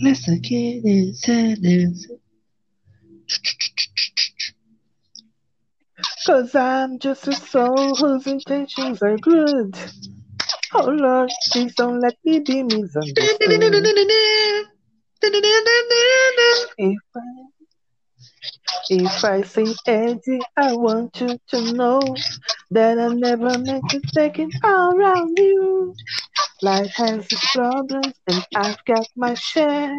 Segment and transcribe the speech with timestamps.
[0.00, 1.26] Listen, kid, it's
[6.26, 9.76] Cause I'm just a soul whose intentions are good.
[10.74, 13.38] Oh Lord, please don't let me be misunderstood.
[16.78, 17.20] If I,
[18.90, 22.00] if I say Eddie, I want you to know
[22.70, 25.94] that I never meant to take it all around you.
[26.62, 29.94] Life has its problems and I've got my share.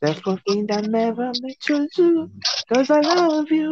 [0.00, 2.28] That's one thing that never makes you do,
[2.68, 3.70] cause I love you.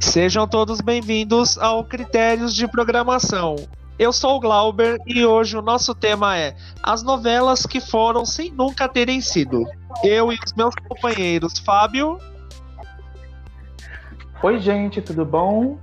[0.00, 3.56] Sejam todos bem-vindos ao Critérios de Programação.
[3.98, 8.50] Eu sou o Glauber e hoje o nosso tema é as novelas que foram sem
[8.50, 9.64] nunca terem sido.
[10.04, 12.18] Eu e os meus companheiros Fábio.
[14.42, 15.78] Oi, gente, tudo bom?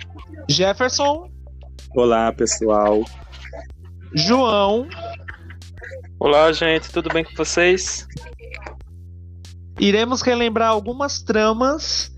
[0.48, 1.36] Jefferson.
[1.96, 3.04] Olá, pessoal.
[4.14, 4.88] João.
[6.20, 8.08] Olá, gente, tudo bem com vocês?
[9.80, 12.11] Iremos relembrar algumas tramas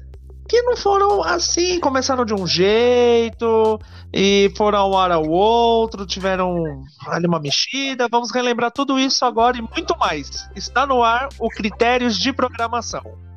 [0.47, 3.79] que não foram assim, começaram de um jeito
[4.11, 8.07] e foram ao ar ao outro, tiveram ali uma mexida.
[8.09, 10.49] Vamos relembrar tudo isso agora e muito mais.
[10.55, 13.28] Está no ar o Critérios de Programação.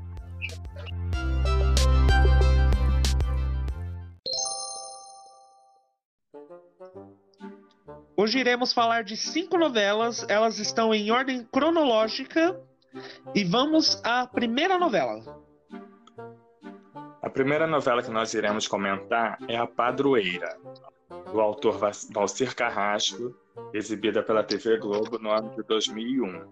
[8.22, 12.56] Hoje iremos falar de cinco novelas, elas estão em ordem cronológica
[13.34, 15.42] e vamos à primeira novela.
[17.20, 20.56] A primeira novela que nós iremos comentar é A Padroeira,
[21.32, 21.80] do autor
[22.14, 23.34] Valcir Carrasco,
[23.74, 26.46] exibida pela TV Globo no ano de 2001.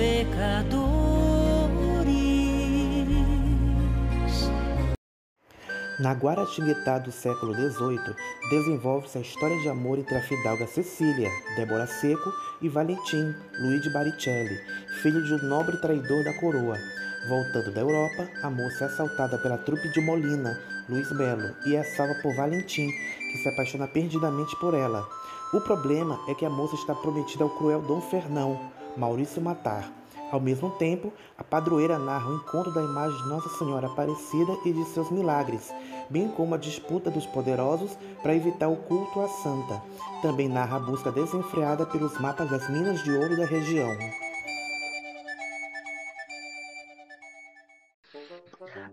[0.00, 1.20] Pecadores
[5.98, 8.16] Na Guaratinguetá do século XVIII,
[8.48, 12.32] desenvolve-se a história de amor entre a fidalga Cecília, Débora Seco,
[12.62, 14.58] e Valentim, Luigi Baricelli,
[15.02, 16.78] filho de um nobre traidor da coroa.
[17.28, 20.58] Voltando da Europa, a moça é assaltada pela trupe de Molina,
[20.88, 25.06] Luiz Belo, e é salva por Valentim, que se apaixona perdidamente por ela.
[25.52, 28.58] O problema é que a moça está prometida ao cruel Dom Fernão,
[28.96, 29.99] Maurício Matar.
[30.30, 34.72] Ao mesmo tempo, a padroeira narra o encontro da imagem de Nossa Senhora Aparecida e
[34.72, 35.74] de seus milagres,
[36.08, 39.82] bem como a disputa dos poderosos para evitar o culto à santa.
[40.22, 43.90] Também narra a busca desenfreada pelos mapas das minas de ouro da região.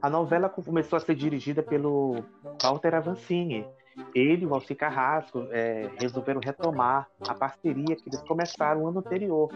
[0.02, 2.24] A novela começou a ser dirigida pelo
[2.62, 3.66] Walter Avancini,
[4.14, 9.00] ele e o Valci Carrasco é, resolveram retomar a parceria que eles começaram no ano
[9.00, 9.52] anterior,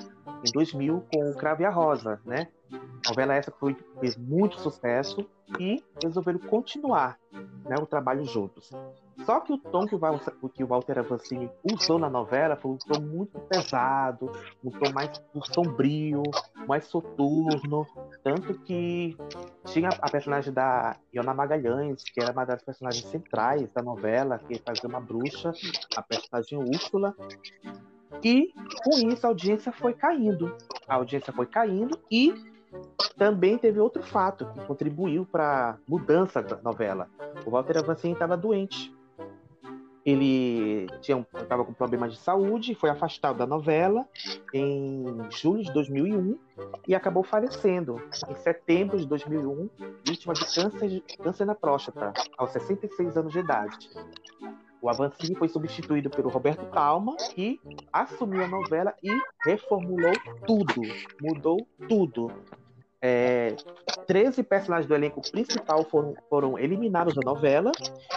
[0.46, 2.48] em 2000, com o Crave a Rosa, né?
[3.08, 5.28] Novela essa que foi, fez muito sucesso
[5.60, 7.18] e resolveram continuar
[7.66, 8.72] né, o trabalho juntos.
[9.26, 12.78] Só que o tom que o, que o Walter Avancini usou na novela foi um
[12.78, 14.32] tom muito pesado,
[14.64, 15.12] um tom mais
[15.54, 16.24] sombrio,
[16.68, 17.86] mais soturno.
[18.24, 19.16] Tanto que
[19.66, 24.60] tinha a personagem da Iona Magalhães, que era uma das personagens centrais da novela, que
[24.60, 25.52] fazia uma bruxa,
[25.96, 27.16] a personagem Úrsula.
[28.24, 30.56] E com isso a audiência foi caindo.
[30.88, 32.34] A audiência foi caindo e
[33.18, 37.10] também teve outro fato que contribuiu para a mudança da novela.
[37.46, 38.94] O Walter Avancini estava doente
[40.06, 40.88] ele
[41.42, 44.08] estava com problemas de saúde, foi afastado da novela
[44.54, 46.38] em julho de 2001
[46.88, 49.70] e acabou falecendo em setembro de 2001,
[50.04, 53.90] vítima de câncer, câncer na próstata, aos 66 anos de idade.
[54.82, 57.62] O Avancini foi substituído pelo Roberto Talma, que
[57.94, 59.12] assumiu a novela e
[59.46, 60.14] reformulou
[60.48, 60.82] tudo,
[61.22, 62.32] mudou tudo.
[63.04, 63.56] É,
[64.06, 67.72] 13 personagens do elenco principal foram, foram eliminados da novela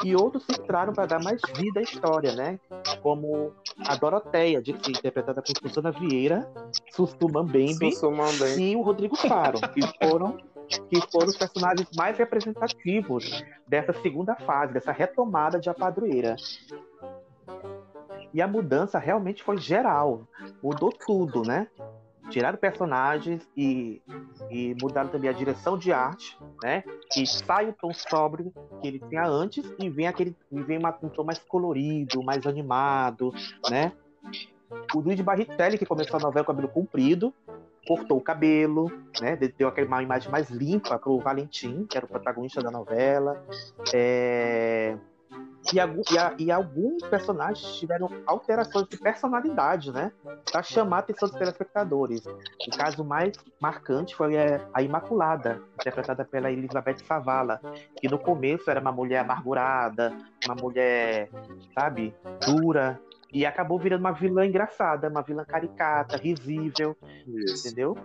[0.04, 2.60] e outros entraram para dar mais vida à história, né?
[3.00, 3.54] Como
[3.86, 6.46] a Doroteia, de, interpretada por Susana Vieira,
[6.92, 7.94] Sussu Mambembe
[8.58, 10.36] e o Rodrigo Faro, que foram,
[10.90, 16.36] que foram os personagens mais representativos dessa segunda fase, dessa retomada de A Padroeira.
[18.34, 20.28] E a mudança realmente foi geral,
[20.62, 21.68] mudou tudo, né?
[22.34, 24.02] Tiraram personagens e,
[24.50, 26.82] e mudaram também a direção de arte, né?
[27.12, 28.52] Que sai o tom sóbrio
[28.82, 32.44] que ele tinha antes e vem aquele e vem uma, um tom mais colorido, mais
[32.44, 33.32] animado,
[33.70, 33.92] né?
[34.92, 37.32] O Luiz Barritelli, que começou a novela com o cabelo comprido,
[37.86, 38.90] cortou o cabelo,
[39.20, 39.36] né?
[39.36, 43.46] Deu aquela imagem mais limpa para o Valentim, que era o protagonista da novela.
[43.94, 44.98] É...
[45.72, 50.12] E, a, e, alguns personagens tiveram alterações de personalidade, né?
[50.50, 52.24] Para chamar a atenção dos telespectadores.
[52.26, 54.34] O caso mais marcante foi
[54.72, 57.60] a Imaculada, interpretada pela Elizabeth Savala,
[57.98, 60.14] que no começo era uma mulher amargurada,
[60.44, 61.30] uma mulher,
[61.74, 62.14] sabe,
[62.44, 63.00] dura,
[63.32, 66.96] e acabou virando uma vilã engraçada, uma vilã caricata, risível,
[67.26, 67.66] Isso.
[67.66, 67.96] entendeu?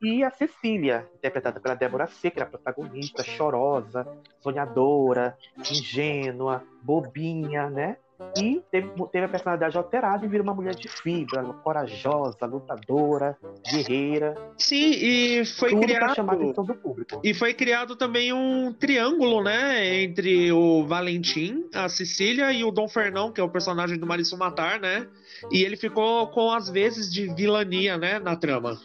[0.00, 4.06] E a Cecília, interpretada pela Débora Seca, a protagonista, chorosa,
[4.40, 7.96] sonhadora, ingênua, bobinha, né?
[8.36, 13.36] E teve, teve, a personalidade alterada e vira uma mulher de fibra, corajosa, lutadora,
[13.70, 14.36] guerreira.
[14.56, 16.16] Sim, e foi Tudo criado.
[16.16, 17.20] chamar a atenção do público.
[17.22, 20.02] E foi criado também um triângulo, né?
[20.02, 24.38] Entre o Valentim, a Cecília e o Dom Fernão, que é o personagem do Marisol
[24.38, 25.06] Matar, né?
[25.52, 28.18] E ele ficou com as vezes de vilania, né?
[28.18, 28.78] Na trama.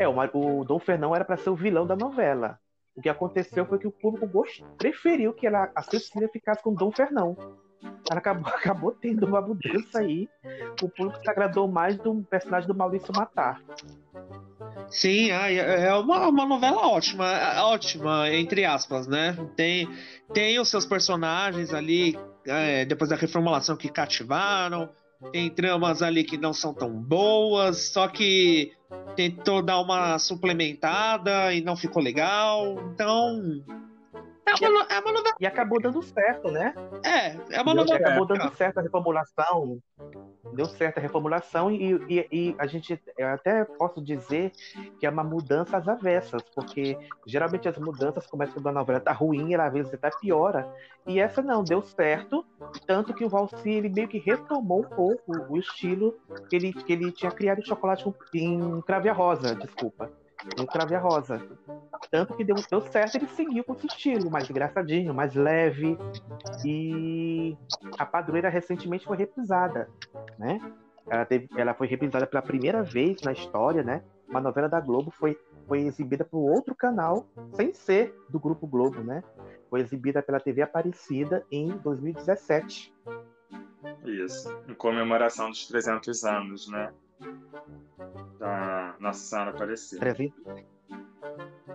[0.00, 2.58] É, o, o Dom Fernão era para ser o vilão da novela.
[2.96, 4.64] O que aconteceu foi que o público gost...
[4.78, 7.36] preferiu que ela, a Cecília ficasse com o Dom Fernão.
[8.10, 10.26] Ela acabou, acabou tendo uma mudança aí.
[10.82, 13.60] O público se agradou mais do personagem do Maurício Matar.
[14.88, 17.26] Sim, é, é uma, uma novela ótima,
[17.64, 19.36] ótima, entre aspas, né?
[19.54, 19.86] Tem,
[20.32, 24.88] tem os seus personagens ali, é, depois da reformulação, que cativaram
[25.32, 28.72] tem tramas ali que não são tão boas, só que
[29.16, 32.78] tentou dar uma suplementada e não ficou legal.
[32.92, 33.62] Então,
[34.50, 35.36] é uma, é uma novela.
[35.40, 36.74] E acabou dando certo, né?
[37.04, 37.98] É, é uma novela.
[37.98, 39.78] Acabou dando certo a reformulação.
[40.52, 44.52] Deu certo a reformulação e, e, e, a gente eu até posso dizer
[44.98, 49.12] que é uma mudança às avessas, porque geralmente as mudanças começam quando a novela tá
[49.12, 50.68] ruim, ela às vezes até piora.
[51.06, 52.44] E essa não, deu certo,
[52.86, 56.18] tanto que o Valsi ele meio que retomou um pouco o estilo
[56.48, 60.10] que ele, que ele tinha criado em chocolate em crave rosa, desculpa
[60.56, 61.40] no Crave a Rosa.
[62.10, 65.96] Tanto que deu, deu certo, ele seguiu com esse estilo, mais engraçadinho, mais leve.
[66.64, 67.56] E
[67.98, 69.88] a Padroeira recentemente foi reprisada,
[70.38, 70.60] né?
[71.08, 74.02] Ela, teve, ela foi reprisada pela primeira vez na história, né?
[74.28, 79.02] Uma novela da Globo foi, foi exibida por outro canal, sem ser do Grupo Globo,
[79.02, 79.22] né?
[79.68, 82.92] Foi exibida pela TV Aparecida em 2017.
[84.04, 86.92] Isso, em comemoração dos 300 anos, né?
[88.38, 90.00] Da Nossa Senhora Aparecida.
[90.00, 90.64] 300,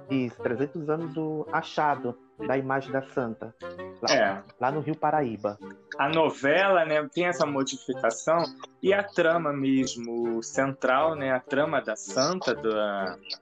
[0.10, 2.18] isso, 300 anos do achado
[2.48, 3.56] da imagem da Santa.
[4.02, 4.44] Lá, é.
[4.60, 5.58] lá no Rio Paraíba.
[5.98, 8.44] A novela né, tem essa modificação
[8.84, 12.70] e a trama mesmo central, né, a trama da Santa, do,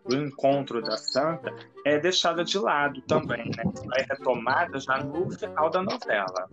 [0.06, 1.54] do encontro da Santa,
[1.86, 3.46] é deixada de lado também.
[3.46, 3.64] Né,
[3.98, 6.50] é retomada já no final da novela.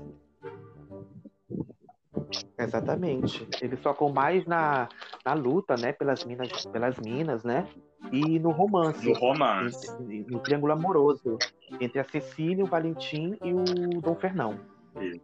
[2.63, 3.49] Exatamente.
[3.61, 4.89] Eles focam mais na,
[5.25, 7.67] na luta, né, pelas minas, pelas minas, né?
[8.13, 9.07] E no romance.
[9.07, 9.87] No romance.
[10.29, 11.39] No triângulo amoroso
[11.81, 14.61] entre a Cecília, o Valentim e o Dom Fernão.
[15.01, 15.21] E,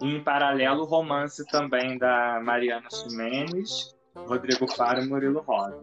[0.00, 5.82] em paralelo, o romance também da Mariana Ximenes, Rodrigo Faro e Murilo Rosa.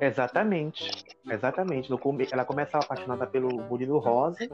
[0.00, 1.07] Exatamente.
[1.30, 1.90] Exatamente.
[1.90, 2.26] No come...
[2.30, 4.48] Ela começa apaixonada pelo Murilo Rosa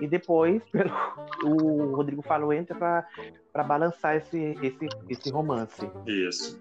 [0.00, 0.90] e depois pelo...
[1.44, 3.06] o Rodrigo Falo entra
[3.52, 5.90] para balançar esse, esse, esse romance.
[6.06, 6.60] Isso.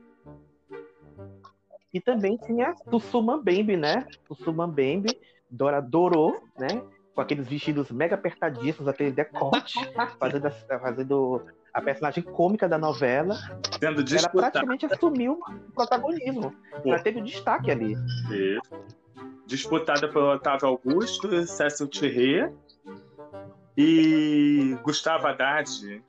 [1.94, 4.06] E também tinha Tussuma Bembe, né?
[4.28, 5.18] Tussuma Bembe,
[5.50, 6.84] Dora Dorou, né?
[7.14, 9.80] Com aqueles vestidos mega apertadíssimos, aquele decote,
[10.20, 11.42] fazendo, fazendo
[11.74, 13.36] a personagem cômica da novela.
[13.80, 16.54] Sendo ela praticamente assumiu o protagonismo.
[16.86, 17.94] Ela teve destaque ali.
[18.30, 19.05] Isso.
[19.46, 22.52] Disputada pelo Otávio Augusto, Cécil Thierry
[23.78, 26.04] e Gustavo Haddad.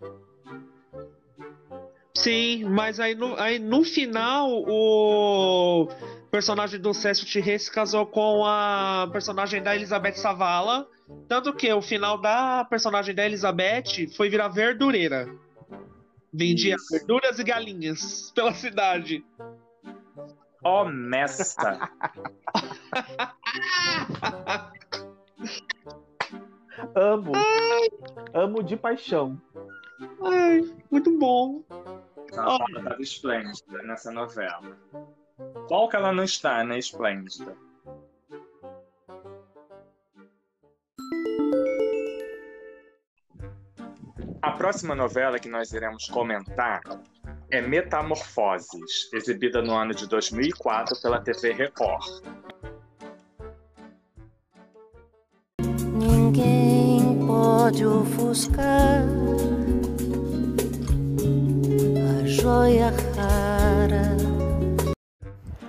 [2.14, 5.88] Sim, mas aí no, aí no final o
[6.30, 10.88] personagem do Cécio Thierry se casou com a personagem da Elizabeth Savala.
[11.28, 15.28] Tanto que o final da personagem da Elizabeth foi virar verdureira.
[16.32, 16.86] Vendia Isso.
[16.90, 19.24] verduras e galinhas pela cidade.
[20.66, 21.88] Honesta.
[26.96, 27.32] Amo.
[27.36, 27.88] Ai.
[28.34, 29.40] Amo de paixão.
[30.24, 31.62] Ai, muito bom.
[32.32, 32.64] Ela oh.
[32.66, 34.76] estava esplêndida nessa novela.
[35.68, 36.76] Qual que ela não está, né?
[36.78, 37.56] Esplêndida.
[44.42, 46.82] A próxima novela que nós iremos comentar
[47.50, 52.04] é Metamorfoses, exibida no ano de 2004 pela TV Record.
[55.92, 59.04] Ninguém pode ofuscar
[62.20, 64.16] a joia rara.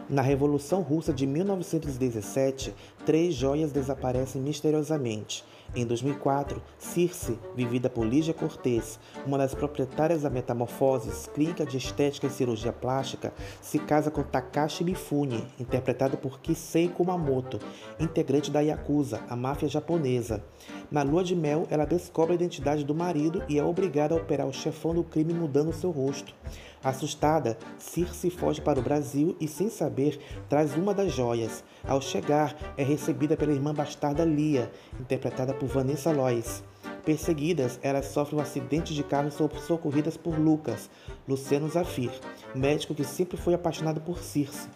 [0.09, 2.73] Na Revolução Russa de 1917,
[3.05, 5.43] três joias desaparecem misteriosamente
[5.75, 12.27] Em 2004, Circe, vivida por Lígia Cortez, uma das proprietárias da Metamorfoses, clínica de estética
[12.27, 17.59] e cirurgia plástica, se casa com Takashi Mifune, interpretado por Kisei Kumamoto,
[17.99, 20.43] integrante da Yakuza, a máfia japonesa.
[20.89, 24.47] Na lua de mel, ela descobre a identidade do marido e é obrigada a operar
[24.47, 26.33] o chefão do crime mudando seu rosto.
[26.81, 30.17] Assustada, Circe foge para o Brasil e, sem saber,
[30.47, 31.63] traz uma das joias.
[31.85, 36.63] Ao chegar, é recebida pela irmã bastarda Lia, interpretada por Vanessa Lois.
[37.03, 40.89] Perseguidas, elas sofrem um acidente de carro e são socorridas por Lucas,
[41.27, 42.11] Luciano Zafir,
[42.55, 44.69] médico que sempre foi apaixonado por Circe.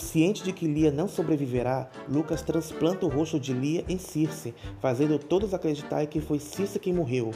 [0.00, 5.18] Ciente de que Lia não sobreviverá, Lucas transplanta o rosto de Lia em Circe, fazendo
[5.18, 7.30] todos acreditar que foi Circe quem morreu.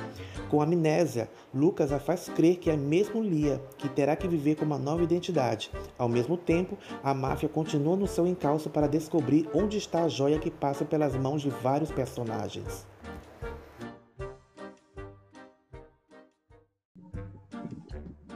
[0.48, 4.64] Com amnésia, Lucas a faz crer que é mesmo Lia, que terá que viver com
[4.64, 5.70] uma nova identidade.
[5.98, 10.38] Ao mesmo tempo, a máfia continua no seu encalço para descobrir onde está a joia
[10.38, 12.86] que passa pelas mãos de vários personagens.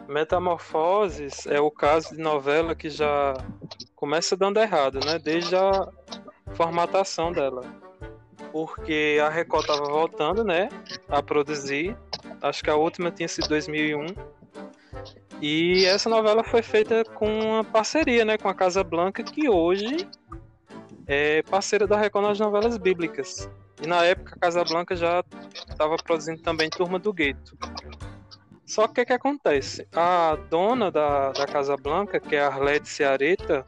[0.06, 3.34] Metamorfoses é o caso de novela que já
[3.98, 5.18] começa dando errado, né?
[5.18, 5.88] Desde a
[6.54, 7.64] formatação dela.
[8.52, 10.68] Porque a Record tava voltando, né?
[11.08, 11.96] A produzir.
[12.40, 14.06] Acho que a última tinha sido 2001.
[15.42, 18.38] E essa novela foi feita com uma parceria, né?
[18.38, 20.08] Com a Casa Blanca, que hoje
[21.08, 23.50] é parceira da Record nas novelas bíblicas.
[23.82, 25.24] E na época a Casa Blanca já
[25.68, 27.58] estava produzindo também Turma do Gueto.
[28.64, 29.88] Só que o que, que, acontece?
[29.92, 33.66] A dona da, da Casa Blanca, que é a Arlete Ceareta,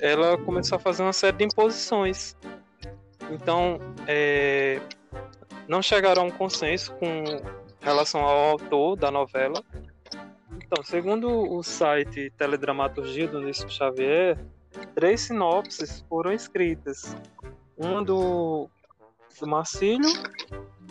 [0.00, 2.36] ela começou a fazer uma série de imposições.
[3.30, 4.80] Então, é,
[5.68, 7.24] não chegaram a um consenso com
[7.80, 9.62] relação ao autor da novela.
[10.52, 14.38] Então, segundo o site Teledramaturgia do Nício Xavier,
[14.94, 17.16] três sinopses foram escritas.
[17.76, 18.68] Uma do,
[19.40, 20.10] do Marcílio,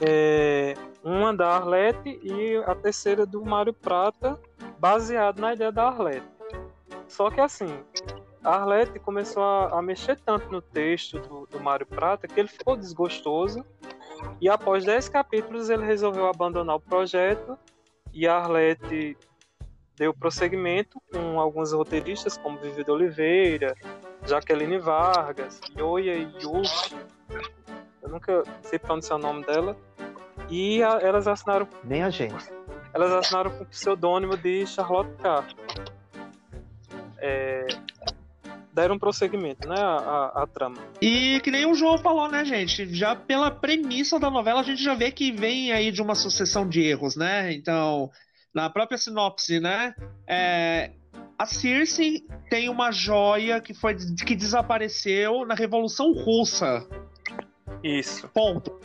[0.01, 4.39] é, uma da Arlete e a terceira do Mário Prata,
[4.79, 6.27] baseado na ideia da Arlete.
[7.07, 7.77] Só que assim,
[8.45, 12.47] a Arlete começou a, a mexer tanto no texto do, do Mário Prata que ele
[12.47, 13.65] ficou desgostoso
[14.39, 17.57] e após 10 capítulos ele resolveu abandonar o projeto
[18.13, 19.17] e a Arlete
[19.97, 23.75] deu prosseguimento com alguns roteiristas como Vivi de Oliveira,
[24.25, 26.95] Jaqueline Vargas, Yoya Yuki,
[28.01, 29.75] eu nunca sei pronunciar o nome dela,
[30.49, 31.67] e a, elas assinaram.
[31.83, 32.35] Nem a gente.
[32.93, 35.43] Elas assinaram com o pseudônimo de Charlotte K.
[38.75, 40.75] Deram prosseguimento, né, a, a, trama.
[41.01, 42.93] E que nem o João falou, né, gente?
[42.93, 46.67] Já pela premissa da novela, a gente já vê que vem aí de uma sucessão
[46.67, 47.53] de erros, né?
[47.53, 48.11] Então,
[48.53, 49.95] na própria sinopse, né?
[50.27, 50.91] É,
[51.39, 56.85] a Circe tem uma joia que foi que desapareceu na Revolução Russa.
[57.81, 58.27] Isso.
[58.33, 58.77] Ponto.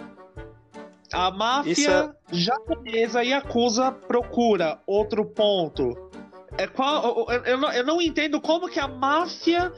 [1.13, 2.35] A máfia é...
[2.37, 6.11] japonesa Yakuza procura outro ponto.
[6.61, 9.73] É qual, eu, eu, não, eu não entendo como que a máfia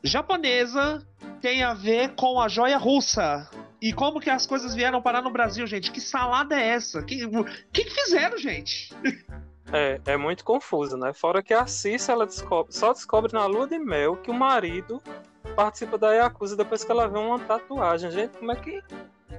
[0.00, 1.04] japonesa
[1.40, 3.50] tem a ver com a joia russa.
[3.82, 5.90] E como que as coisas vieram parar no Brasil, gente?
[5.90, 7.02] Que salada é essa?
[7.02, 7.26] Que
[7.72, 8.94] que, que fizeram, gente?
[9.72, 11.12] É, é muito confuso, né?
[11.12, 15.00] Fora que a Cissa, ela descobre, só descobre na lua de mel que o marido
[15.54, 18.10] participa da Yakuza depois que ela vê uma tatuagem.
[18.10, 18.82] Gente, como é que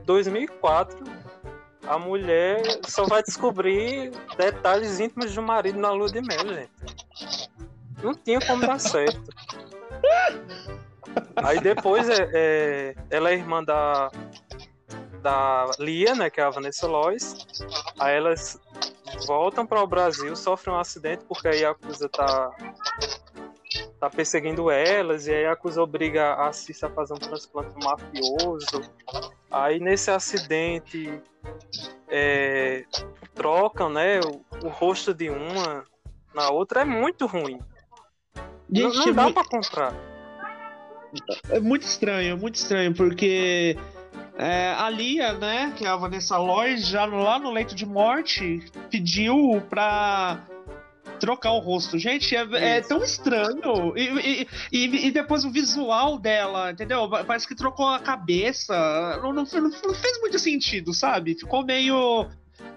[0.06, 1.04] 2004
[1.92, 6.72] a mulher só vai descobrir detalhes íntimos do marido na lua de mel, gente.
[8.02, 9.22] Não tinha como dar certo.
[11.36, 14.10] Aí depois é, é, ela é irmã da,
[15.22, 17.36] da Lia, né, que é a Vanessa Lois.
[18.00, 18.58] Aí elas
[19.28, 22.56] voltam para o Brasil, sofrem um acidente porque a Yakuza tá
[24.00, 28.82] tá perseguindo elas, e aí a Yakuza obriga a Cissa a fazer um transplante mafioso.
[29.52, 31.22] Aí nesse acidente
[32.10, 32.86] é,
[33.36, 35.84] trocam né, o, o, rosto de uma
[36.34, 37.60] na outra, é muito ruim.
[38.72, 39.94] Gente, não, não dá é pra comprar.
[41.50, 43.78] É muito estranho, muito estranho, porque
[44.38, 48.64] é, a Lia, né, que é a Vanessa Lloyd, já lá no leito de morte,
[48.90, 50.42] pediu pra
[51.22, 52.00] trocar o rosto.
[52.00, 53.96] Gente, é, é tão estranho.
[53.96, 57.08] E, e, e, depois o visual dela, entendeu?
[57.08, 58.74] Parece que trocou a cabeça.
[59.22, 61.36] Não, não, não fez muito sentido, sabe?
[61.36, 62.28] Ficou meio.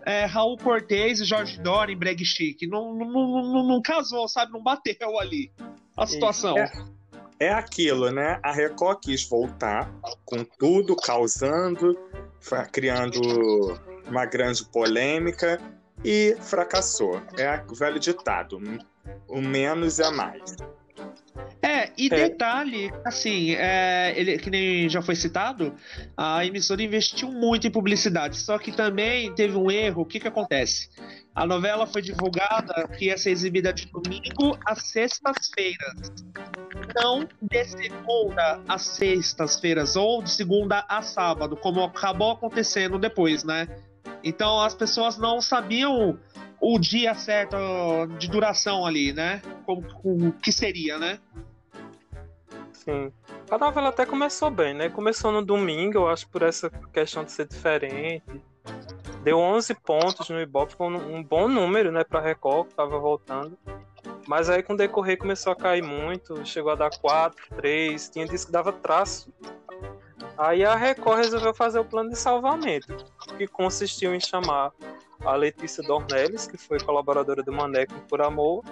[0.07, 2.63] É, Raul Cortez e Jorge Dora em Breg Chic.
[2.69, 4.53] Não, não, não, não, casou, sabe?
[4.53, 5.51] Não bateu ali
[5.97, 6.57] a situação.
[6.59, 6.71] É,
[7.39, 8.39] é aquilo, né?
[8.43, 9.91] A Record quis voltar
[10.25, 11.99] com tudo, causando,
[12.71, 13.21] criando
[14.07, 15.59] uma grande polêmica
[16.05, 17.21] e fracassou.
[17.39, 18.61] É o velho ditado:
[19.29, 20.57] o menos é mais.
[21.61, 22.29] É, e É.
[22.29, 25.75] detalhe, assim, é, ele, que nem já foi citado,
[26.17, 30.03] a emissora investiu muito em publicidade, só que também teve um erro.
[30.03, 30.91] O que que acontece?
[31.35, 36.13] A novela foi divulgada que ia ser exibida de domingo às sextas-feiras.
[36.95, 43.67] Não de segunda às sextas-feiras, ou de segunda a sábado, como acabou acontecendo depois, né?
[44.25, 46.19] Então as pessoas não sabiam
[46.59, 47.57] o dia certo
[48.19, 49.43] de duração ali, né?
[49.67, 51.21] Como, o que seria, né?
[52.73, 53.13] Sim.
[53.51, 54.89] A novela até começou bem, né?
[54.89, 58.23] Começou no domingo, eu acho, por essa questão de ser diferente.
[59.23, 63.59] Deu 11 pontos no Ibope, foi um bom número, né, pra Record, que tava voltando.
[64.27, 68.27] Mas aí com o decorrer começou a cair muito, chegou a dar 4, 3, tinha
[68.27, 69.33] disse que dava traço.
[70.37, 72.97] Aí a Record resolveu fazer o plano de salvamento,
[73.37, 74.73] que consistiu em chamar
[75.25, 78.65] a Letícia Dornelles, que foi colaboradora do Maneco por Amor,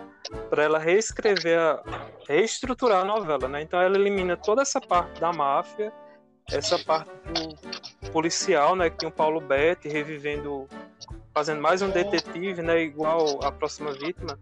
[0.50, 1.82] para ela reescrever, a,
[2.28, 3.62] reestruturar a novela, né?
[3.62, 5.92] Então ela elimina toda essa parte da máfia,
[6.50, 8.90] essa parte do policial, né?
[8.90, 10.66] Que tem o Paulo Betti revivendo,
[11.32, 12.82] fazendo mais um detetive, né?
[12.82, 14.38] Igual a próxima vítima.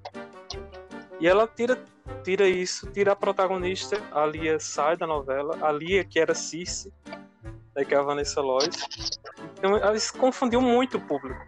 [1.20, 1.78] E ela tira,
[2.24, 6.90] tira isso, tira a protagonista, a Lia sai da novela, a Lia que era Circe,
[7.76, 8.86] né, que é a Vanessa Lois.
[9.58, 11.40] Então ela se confundiu muito o público,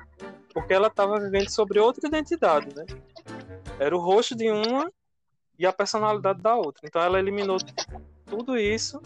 [0.52, 2.84] porque ela estava vivendo sobre outra identidade, né?
[3.78, 4.92] Era o rosto de uma
[5.58, 6.86] e a personalidade da outra.
[6.86, 7.56] Então ela eliminou
[8.26, 9.00] tudo isso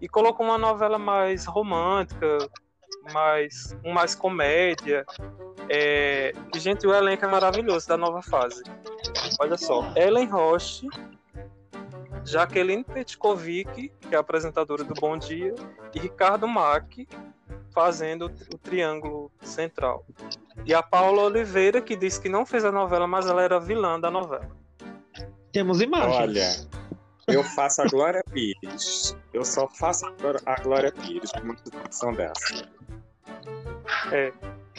[0.00, 2.38] e colocou uma novela mais romântica,
[3.12, 5.04] mais, com mais comédia.
[5.68, 6.32] É...
[6.54, 8.62] E, gente, o elenco é maravilhoso da nova fase.
[9.38, 10.88] Olha só, Ellen Roche,
[12.24, 15.54] Jaqueline Petkovic, que é a apresentadora do Bom Dia,
[15.94, 17.06] e Ricardo Mack
[17.72, 20.04] fazendo o triângulo central.
[20.64, 23.98] E a Paula Oliveira, que disse que não fez a novela, mas ela era vilã
[23.98, 24.48] da novela.
[25.52, 26.16] Temos imagens.
[26.16, 26.70] Olha,
[27.28, 29.16] eu faço a Glória Pires.
[29.32, 30.06] Eu só faço
[30.46, 32.68] a Glória Pires com uma situação dessa.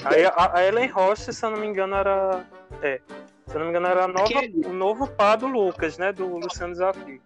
[0.05, 2.45] Aí a, a Ellen Roche, se eu não me engano, era.
[2.81, 2.99] É.
[3.47, 6.11] Se eu não me engano, era a nova, Aquele- o novo par do Lucas, né?
[6.13, 7.21] Do Luciano Desafio.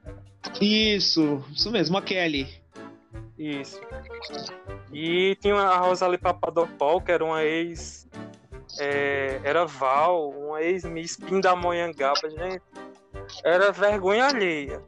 [0.60, 2.48] Isso, isso mesmo, a Kelly.
[3.38, 3.80] Isso.
[4.92, 8.08] E tinha a Rosalie Papadopoulos, que era uma ex.
[8.80, 12.62] é, era Val, uma ex-Miss Pindamonhangaba, gente.
[13.44, 14.82] Era vergonha alheia.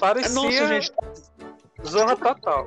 [0.00, 0.92] Parecia Nossa, gente,
[1.86, 2.64] Zorra Total.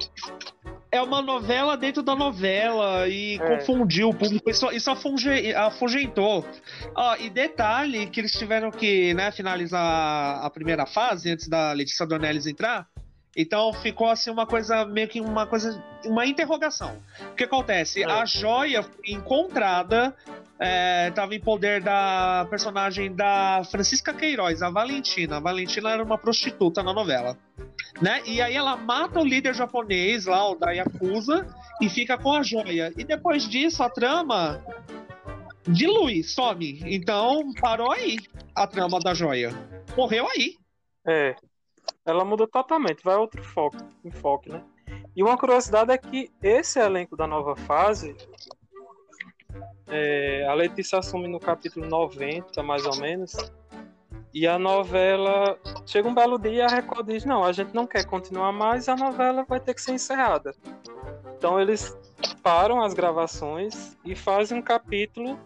[0.91, 3.37] É uma novela dentro da novela e É.
[3.39, 4.49] confundiu o público.
[4.49, 6.45] Isso, isso afunge- afugentou.
[6.95, 12.05] Ó, e detalhe que eles tiveram que né, finalizar a primeira fase antes da Letícia
[12.05, 12.87] Dornelles entrar.
[13.35, 16.97] Então ficou assim uma coisa, meio que uma coisa, uma interrogação.
[17.31, 18.03] O que acontece?
[18.03, 18.05] É.
[18.11, 20.13] A joia encontrada,
[21.07, 25.37] estava em poder da personagem da Francisca Queiroz, a Valentina.
[25.37, 27.37] A Valentina era uma prostituta na novela.
[28.01, 28.21] Né?
[28.25, 31.45] E aí ela mata o líder japonês lá, o da Yakuza,
[31.79, 32.91] e fica com a joia.
[32.97, 34.63] E depois disso, a trama
[35.67, 36.81] dilui, some.
[36.85, 38.17] Então parou aí
[38.55, 39.51] a trama da joia.
[39.95, 40.55] Morreu aí.
[41.05, 41.35] É.
[42.05, 44.63] Ela muda totalmente, vai outro foco, enfoque, né?
[45.15, 48.15] E uma curiosidade é que esse elenco da nova fase,
[49.87, 53.35] é, a Letícia assume no capítulo 90, mais ou menos,
[54.33, 57.85] e a novela chega um belo dia e a Record diz: Não, a gente não
[57.85, 60.55] quer continuar mais, a novela vai ter que ser encerrada.
[61.37, 61.95] Então eles
[62.43, 65.39] param as gravações e fazem um capítulo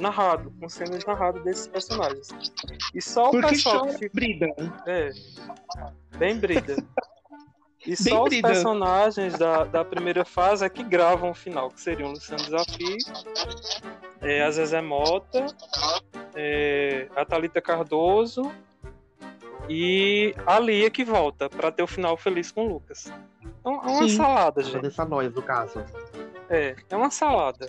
[0.00, 2.28] narrado, com cenas narradas desses personagens.
[2.94, 4.46] E só o Porque pessoal chora que brida.
[4.86, 5.10] é.
[6.18, 6.76] Bem brida.
[7.86, 11.80] E Bem só os personagens da, da primeira fase é que gravam o final, que
[11.80, 12.96] seriam Luciano Desafio,
[14.20, 15.46] é, a Zezé Mota,
[16.34, 18.52] é, a Thalita Cardoso
[19.68, 23.12] e a Lia que volta pra ter o final feliz com o Lucas.
[23.60, 24.16] Então é uma Sim.
[24.16, 24.74] salada, gente.
[24.74, 25.84] Vanessa Lois, no caso.
[26.50, 27.68] É, é uma salada.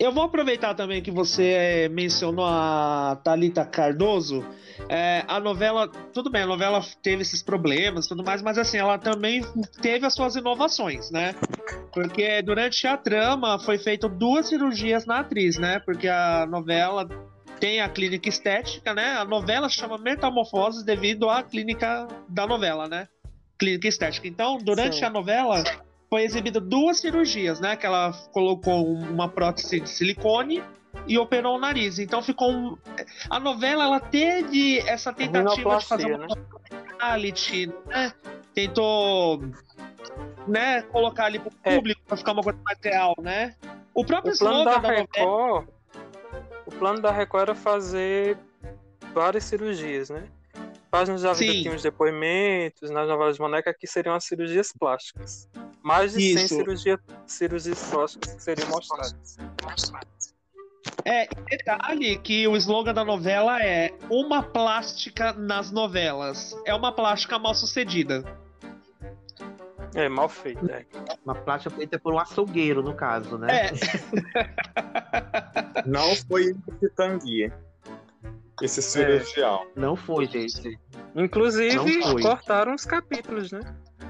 [0.00, 4.42] Eu vou aproveitar também que você eh, mencionou a Thalita Cardoso.
[4.88, 8.78] É, a novela, tudo bem, a novela teve esses problemas e tudo mais, mas assim,
[8.78, 9.42] ela também
[9.82, 11.34] teve as suas inovações, né?
[11.92, 15.80] Porque durante a trama foi feito duas cirurgias na atriz, né?
[15.80, 17.06] Porque a novela
[17.60, 19.16] tem a clínica estética, né?
[19.16, 23.06] A novela chama Metamorfose devido à clínica da novela, né?
[23.58, 24.26] Clínica estética.
[24.26, 25.04] Então, durante Sim.
[25.04, 25.62] a novela,
[26.10, 27.76] foi exibida duas cirurgias, né?
[27.76, 30.62] Que ela colocou uma prótese de silicone
[31.06, 32.00] e operou o nariz.
[32.00, 32.76] Então ficou um...
[33.30, 36.34] a novela ela teve essa tentativa de fazer uma né?
[36.98, 38.12] reality, né?
[38.52, 39.40] Tentou
[40.48, 41.76] né, colocar ali pro É.
[41.76, 43.54] público pra ficar uma coisa mais real, né?
[43.94, 45.68] O próprio O plano da da novela Record.
[46.66, 48.36] O plano da Record era fazer
[49.14, 50.24] várias cirurgias, né?
[50.90, 51.62] Páginas da Vida Sim.
[51.62, 55.48] tinha os depoimentos, nas novelas de Moneca que seriam as cirurgias plásticas.
[55.82, 56.56] Mais de 100 Isso.
[56.56, 59.38] cirurgia, cirurgias plásticas que seriam mostradas.
[61.04, 66.54] É, detalhe que o slogan da novela é uma plástica nas novelas.
[66.66, 68.24] É uma plástica mal sucedida.
[69.94, 70.84] É, mal feito, é.
[71.24, 73.66] Uma plástica feita por um açougueiro, no caso, né?
[73.66, 73.70] É,
[75.84, 77.52] Não foi esse Tanguy,
[78.62, 79.66] esse cirurgião.
[79.74, 80.78] Não foi, gente.
[81.14, 82.22] Inclusive, foi.
[82.22, 83.60] cortaram os capítulos, né?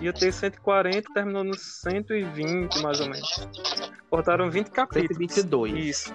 [0.01, 3.49] Ia ter 140, terminou nos 120, mais ou menos.
[4.09, 5.17] Cortaram 20 capítulos.
[5.17, 5.85] 122.
[5.85, 6.15] Isso.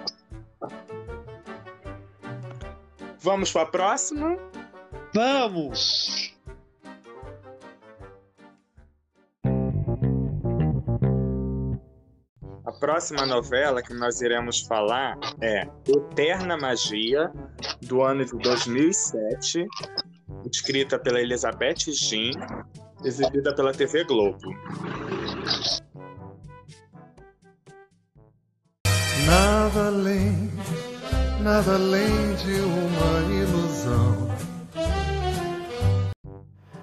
[3.20, 4.36] Vamos para a próxima?
[5.16, 6.34] vamos!
[12.64, 17.32] A próxima novela que nós iremos falar é Eterna Magia,
[17.82, 19.66] do ano de 2007,
[20.50, 22.32] escrita pela Elizabeth Jean,
[23.06, 24.50] exibida pela TV Globo.
[29.26, 30.50] Nada além,
[31.40, 34.25] nada além de uma ilusão.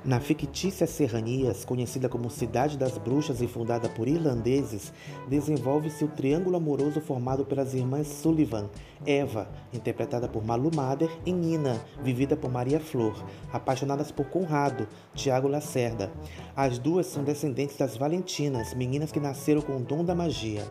[0.06, 4.92] Na fictícia Serranias, conhecida como Cidade das Bruxas e fundada por irlandeses,
[5.30, 8.70] desenvolve-se o triângulo amoroso formado pelas irmãs Sullivan,
[9.06, 13.16] Eva, interpretada por Malu Mader, e Nina, vivida por Maria Flor,
[13.54, 16.12] apaixonadas por Conrado, Tiago Lacerda.
[16.54, 20.70] As duas são descendentes das Valentinas, meninas que nasceram com o dom da magia.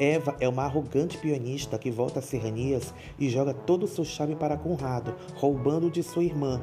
[0.00, 4.34] Eva é uma arrogante pianista que volta a Serranias e joga todo o seu charme
[4.34, 6.62] para Conrado, roubando de sua irmã.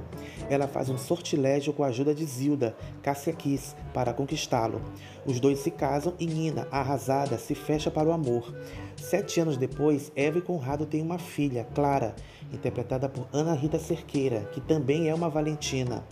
[0.50, 4.82] Ela faz um sortilégio com a ajuda de Zilda, Cássia Kiss, para conquistá-lo.
[5.23, 8.52] Os dois se casam e Nina, arrasada, se fecha para o amor.
[8.95, 12.15] Sete anos depois, Eva e Conrado têm uma filha, Clara,
[12.52, 16.04] interpretada por Ana Rita Cerqueira, que também é uma Valentina.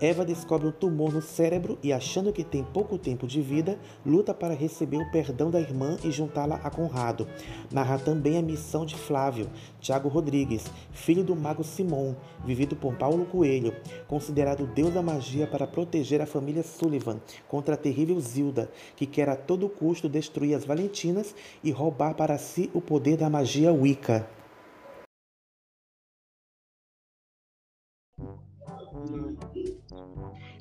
[0.00, 4.34] Eva descobre um tumor no cérebro e, achando que tem pouco tempo de vida, luta
[4.34, 7.26] para receber o perdão da irmã e juntá-la a Conrado.
[7.72, 9.48] Narra também a missão de Flávio,
[9.80, 13.74] Tiago Rodrigues, filho do mago Simon, vivido por Paulo Coelho,
[14.06, 19.30] considerado deus da magia para proteger a família Sullivan contra a terrível Zilda, que quer
[19.30, 24.28] a todo custo destruir as Valentinas e roubar para si o poder da magia Wicca.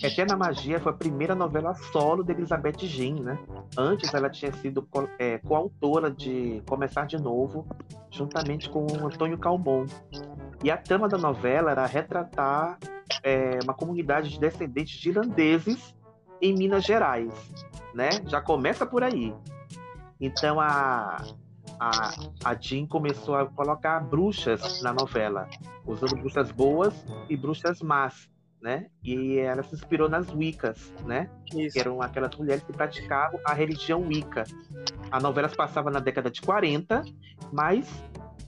[0.07, 3.39] Eterna Magia foi a primeira novela solo de Elizabeth Jean, né?
[3.77, 7.65] Antes ela tinha sido co- é, coautora de Começar de Novo,
[8.11, 9.85] juntamente com Antônio Calmon.
[10.63, 12.77] E a trama da novela era retratar
[13.23, 15.95] é, uma comunidade de descendentes de irlandeses
[16.41, 17.31] em Minas Gerais,
[17.93, 18.09] né?
[18.25, 19.33] Já começa por aí.
[20.19, 21.17] Então a,
[21.79, 22.13] a,
[22.43, 25.47] a Jean começou a colocar bruxas na novela,
[25.85, 26.93] usando bruxas boas
[27.29, 28.29] e bruxas más
[28.65, 28.87] né?
[29.03, 31.29] E ela se inspirou nas Wiccas, né?
[31.55, 31.73] Isso.
[31.75, 34.43] Que eram aquelas mulheres que praticavam a religião Wicca.
[35.11, 37.03] A novela se passava na década de 40,
[37.53, 37.87] mas,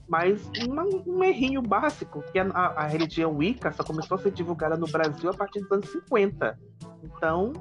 [0.08, 4.76] mas uma- um errinho básico, que a, a- religião Wicca só começou a ser divulgada
[4.76, 6.58] no Brasil a partir dos anos 50.
[7.04, 7.52] Então,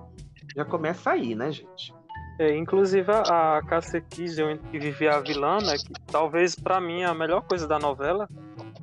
[0.55, 1.93] já começa aí, né, gente?
[2.39, 4.35] É, inclusive a a Cássia Kiss,
[4.71, 8.27] que vivia a vilã, né, que talvez pra mim é a melhor coisa da novela,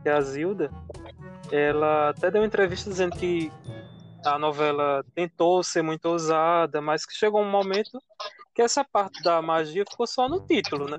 [0.00, 0.70] que é a Zilda,
[1.50, 3.50] ela até deu uma entrevista dizendo que
[4.24, 8.00] a novela tentou ser muito ousada, mas que chegou um momento
[8.54, 10.98] que essa parte da magia ficou só no título, né?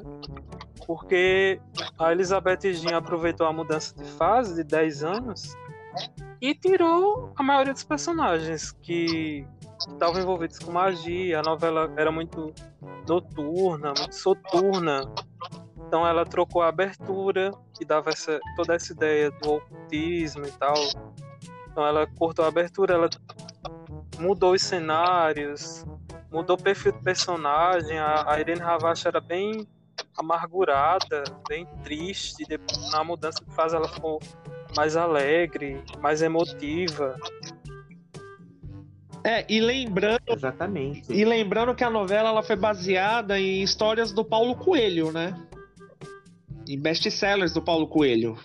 [0.86, 1.60] Porque
[1.98, 5.56] a Elizabeth Jean aproveitou a mudança de fase de 10 anos
[6.42, 9.48] e tirou a maioria dos personagens que
[9.80, 11.40] estavam envolvidos com magia.
[11.40, 12.54] A novela era muito
[13.08, 15.02] noturna, muito soturna.
[15.96, 20.76] Então ela trocou a abertura, que dava essa, toda essa ideia do ocultismo e tal.
[21.72, 23.10] Então ela cortou a abertura, ela
[24.20, 25.86] mudou os cenários,
[26.30, 27.98] mudou o perfil do personagem.
[27.98, 29.66] A, a Irene Havashi era bem
[30.18, 32.44] amargurada, bem triste.
[32.46, 34.20] depois, na mudança de fase ela ficou
[34.76, 37.18] mais alegre, mais emotiva.
[39.24, 41.12] É, e lembrando, Exatamente.
[41.12, 45.34] e lembrando que a novela ela foi baseada em histórias do Paulo Coelho, né?
[46.68, 48.38] Em best-sellers do Paulo Coelho.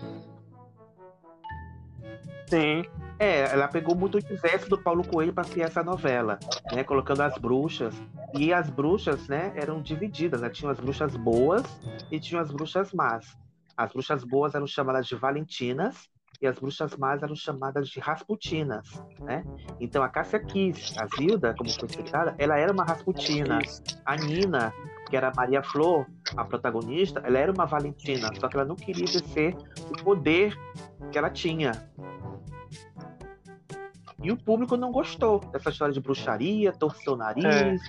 [2.47, 2.85] Sim,
[3.19, 6.39] É, ela pegou muito o universo do Paulo Coelho para criar essa novela,
[6.73, 6.83] né?
[6.83, 7.95] Colocando as bruxas.
[8.35, 10.49] E as bruxas, né, eram divididas, né?
[10.49, 11.63] Tinham as bruxas boas
[12.11, 13.37] e tinham as bruxas más.
[13.77, 16.09] As bruxas boas eram chamadas de Valentinas
[16.41, 19.45] e as bruxas más eram chamadas de Rasputinas, né?
[19.79, 23.59] Então a Cássia Kiss, a Zilda, como foi citada, ela era uma Rasputina.
[24.07, 24.73] A Nina,
[25.11, 28.77] que era a Maria Flor, a protagonista, ela era uma Valentina, só que ela não
[28.77, 29.57] queria exercer
[29.91, 30.57] o poder
[31.11, 31.73] que ela tinha.
[34.23, 37.81] E o público não gostou dessa história de bruxaria, torceu o nariz,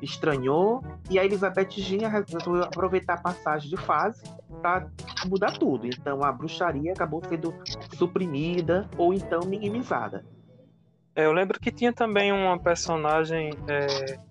[0.00, 0.82] estranhou.
[1.10, 4.22] E a Elizabeth Ginha resolveu aproveitar a passagem de fase
[4.62, 4.88] para
[5.26, 5.86] mudar tudo.
[5.86, 7.52] Então a bruxaria acabou sendo
[7.96, 10.24] suprimida ou então minimizada.
[11.14, 13.50] É, eu lembro que tinha também uma personagem.
[13.66, 14.29] É...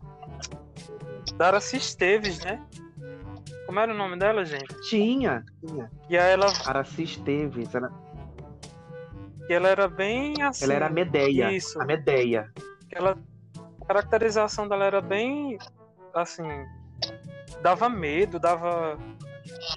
[1.35, 2.65] Darcy Esteves, né?
[3.65, 4.73] Como era o nome dela, gente?
[4.89, 5.91] Tinha, tinha.
[6.09, 7.91] E aí ela, Araci Esteves, ela,
[9.47, 10.65] e ela era bem assim.
[10.65, 11.51] ela era a Medeia.
[11.51, 11.79] Isso.
[11.81, 12.51] A Medeia.
[12.91, 13.17] Ela,
[13.81, 15.57] a caracterização dela era bem
[16.13, 16.47] assim.
[17.61, 18.97] Dava medo, dava.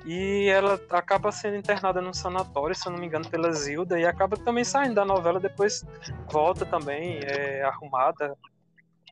[0.06, 4.04] E ela acaba sendo internada num sanatório, se eu não me engano, pela Zilda, e
[4.04, 5.84] acaba também saindo da novela, depois
[6.30, 8.36] volta também, é, arrumada,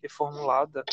[0.03, 0.85] reformulada.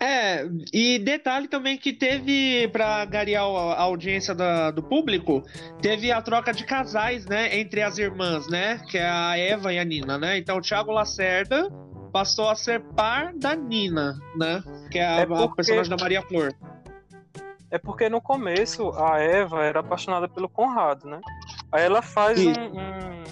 [0.00, 5.42] É, e detalhe também que teve, pra garear a audiência da- do público,
[5.80, 9.78] teve a troca de casais, né, entre as irmãs, né, que é a Eva e
[9.78, 10.36] a Nina, né?
[10.36, 11.70] Então o Thiago Lacerda
[12.12, 16.02] passou a ser par da Nina, né, que é a, É a porque- personagem da
[16.02, 16.52] Maria Flor.
[17.70, 21.20] É porque no começo a Eva era apaixonada pelo Conrado, né?
[21.72, 23.24] Aí ela faz um, um,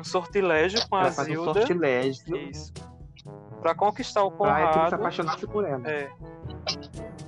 [0.00, 1.54] um sortilégio com a Ela um Zilda.
[1.54, 2.72] sortilégio Isso.
[3.60, 4.94] Pra conquistar o pra que ele se Conrado.
[4.94, 5.88] apaixonasse por ela.
[5.90, 6.10] É.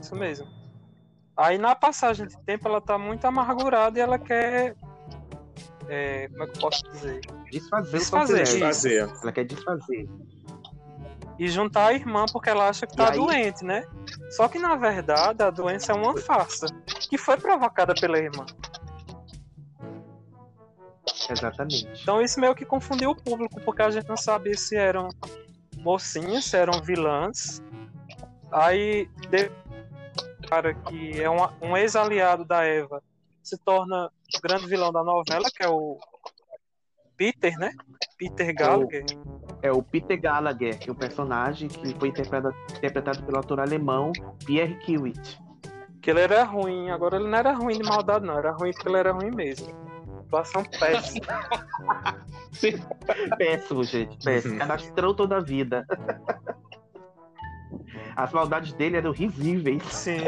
[0.01, 0.47] Isso mesmo.
[1.37, 4.77] Aí na passagem de tempo ela tá muito amargurada e ela quer.
[5.88, 7.21] é, como é que eu posso dizer?
[7.51, 8.67] Desfazer, Desfazer, o sortilégio.
[8.67, 9.21] Fazer.
[9.23, 10.09] Ela quer desfazer.
[11.38, 13.17] E juntar a irmã porque ela acha que tá aí?
[13.17, 13.87] doente, né?
[14.31, 16.67] Só que na verdade a doença é uma farsa
[17.09, 18.45] que foi provocada pela irmã.
[21.31, 21.88] Exatamente.
[22.03, 25.09] Então isso meio que confundiu o público, porque a gente não sabia se eram
[25.79, 27.62] mocinhas, eram vilãs.
[28.51, 29.51] Aí de-
[30.49, 33.03] cara que é um, um ex-aliado da Eva
[33.43, 35.99] se torna o grande vilão da novela, que é o
[37.17, 37.73] Peter, né?
[38.17, 39.05] Peter Gallagher.
[39.62, 44.12] É o Peter Gallagher, que é o personagem que foi interpretado, interpretado pelo ator alemão
[44.45, 45.38] Pierre Kiewit.
[46.01, 48.88] Que ele era ruim, agora ele não era ruim de maldade, não, era ruim porque
[48.88, 49.88] ele era ruim mesmo.
[50.29, 51.27] Situação péssima.
[53.38, 54.23] Péssimo, gente.
[54.23, 54.59] Péssimo.
[54.59, 55.87] Cadastrão toda a vida.
[58.14, 59.83] As maldades dele eram risíveis.
[59.85, 60.19] Sim.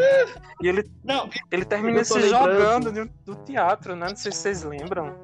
[0.63, 2.87] E ele, Não, ele termina se lembrando.
[2.91, 2.93] jogando
[3.25, 4.09] do, do teatro, né?
[4.09, 5.19] Não sei se vocês lembram.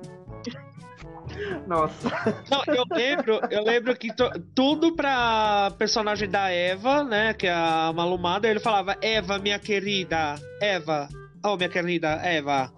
[1.67, 2.09] Nossa.
[2.51, 7.53] Não, eu lembro, eu lembro que to- tudo pra personagem da Eva, né, que é
[7.53, 11.09] a Malumada, ele falava Eva, minha querida, Eva,
[11.45, 12.73] oh, minha querida, Eva.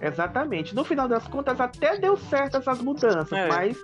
[0.00, 0.74] Exatamente.
[0.74, 3.48] No final das contas, até deu certo essas mudanças, É.
[3.48, 3.76] mas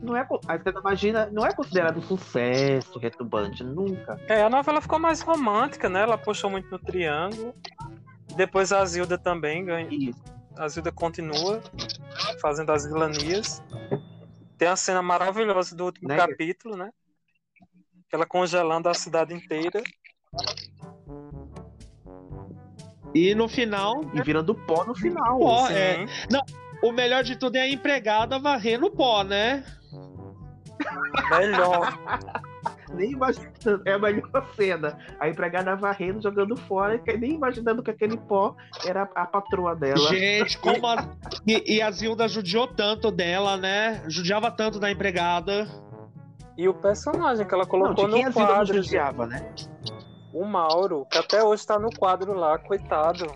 [0.00, 4.20] não é, a Estrela da Magia não é considerado um sucesso retumbante, nunca.
[4.28, 6.02] É, a novela ficou mais romântica, né?
[6.02, 7.54] Ela puxou muito no triângulo.
[8.36, 9.88] Depois a Zilda também ganha.
[9.90, 10.22] Isso.
[10.56, 11.60] A Zilda continua
[12.40, 13.62] fazendo as vilanias.
[14.56, 16.16] Tem a cena maravilhosa do último Né?
[16.16, 16.90] capítulo, né?
[18.12, 19.82] Ela congelando a cidade inteira.
[23.14, 25.38] E no final, E virando pó no final.
[25.38, 25.74] Pó, Sim.
[25.74, 26.06] é.
[26.82, 29.64] o melhor de tudo é a empregada varrendo pó, né?
[31.30, 31.96] Melhor.
[32.92, 33.82] Nem imaginando.
[33.84, 34.98] É a melhor cena.
[35.18, 38.54] A empregada varrendo, jogando fora, e nem imaginando que aquele pó
[38.86, 40.08] era a patroa dela.
[40.08, 41.08] Gente, como a...
[41.46, 44.02] E, e a Zilda judiou tanto dela, né?
[44.06, 45.68] Judiava tanto da empregada.
[46.56, 49.26] E o personagem que ela Não, colocou de quem a no Zilda não quadro, judiava,
[49.26, 49.52] né?
[50.34, 53.32] O Mauro, que até hoje tá no quadro lá, coitado.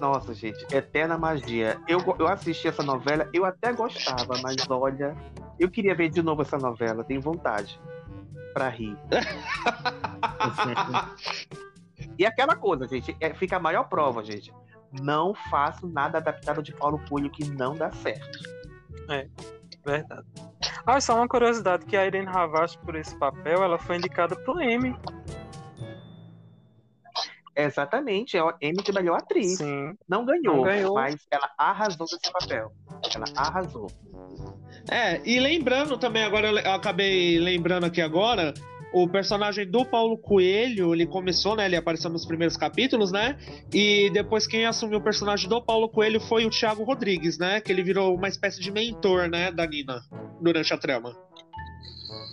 [0.00, 1.78] Nossa, gente, eterna magia.
[1.86, 5.14] Eu, eu assisti essa novela, eu até gostava, mas olha,
[5.58, 7.78] eu queria ver de novo essa novela, tenho vontade.
[8.54, 8.96] Pra rir.
[12.18, 14.52] E aquela coisa, gente, é, fica a maior prova, gente.
[15.02, 18.38] Não faço nada adaptado de Paulo Coelho que não dá certo.
[19.84, 20.26] Verdade.
[20.86, 24.60] Ah, só uma curiosidade, que a Irene Ravache, por esse papel, ela foi indicada pro
[24.60, 24.96] Emmy.
[27.54, 29.58] Exatamente, é o M de melhor atriz.
[29.58, 29.94] Sim.
[30.08, 30.94] Não ganhou, Não ganhou.
[30.94, 32.72] mas ela arrasou nesse papel.
[33.14, 33.88] Ela arrasou.
[34.90, 38.54] É, e lembrando também, agora eu acabei lembrando aqui agora,
[38.92, 41.66] o personagem do Paulo Coelho, ele começou, né?
[41.66, 43.38] Ele apareceu nos primeiros capítulos, né?
[43.72, 47.60] E depois quem assumiu o personagem do Paulo Coelho foi o Thiago Rodrigues, né?
[47.60, 50.02] Que ele virou uma espécie de mentor, né, da Nina,
[50.40, 51.16] durante a trama.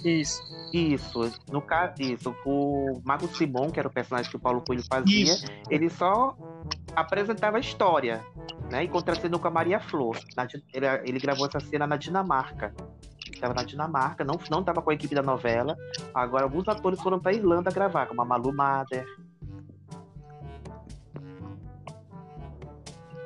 [0.03, 0.41] Isso.
[0.73, 4.83] Isso, no caso, isso, o Mago Simon, que era o personagem que o Paulo Coelho
[4.83, 5.45] fazia, Isso.
[5.69, 6.35] ele só
[6.95, 8.23] apresentava a história,
[8.69, 8.83] né?
[8.83, 10.17] E contracenou com a Maria Flor.
[10.73, 12.73] Ele, ele gravou essa cena na Dinamarca.
[13.37, 15.77] Estava na Dinamarca, não não estava com a equipe da novela.
[16.13, 19.05] Agora alguns atores foram para Irlanda gravar, como a Malu Mader.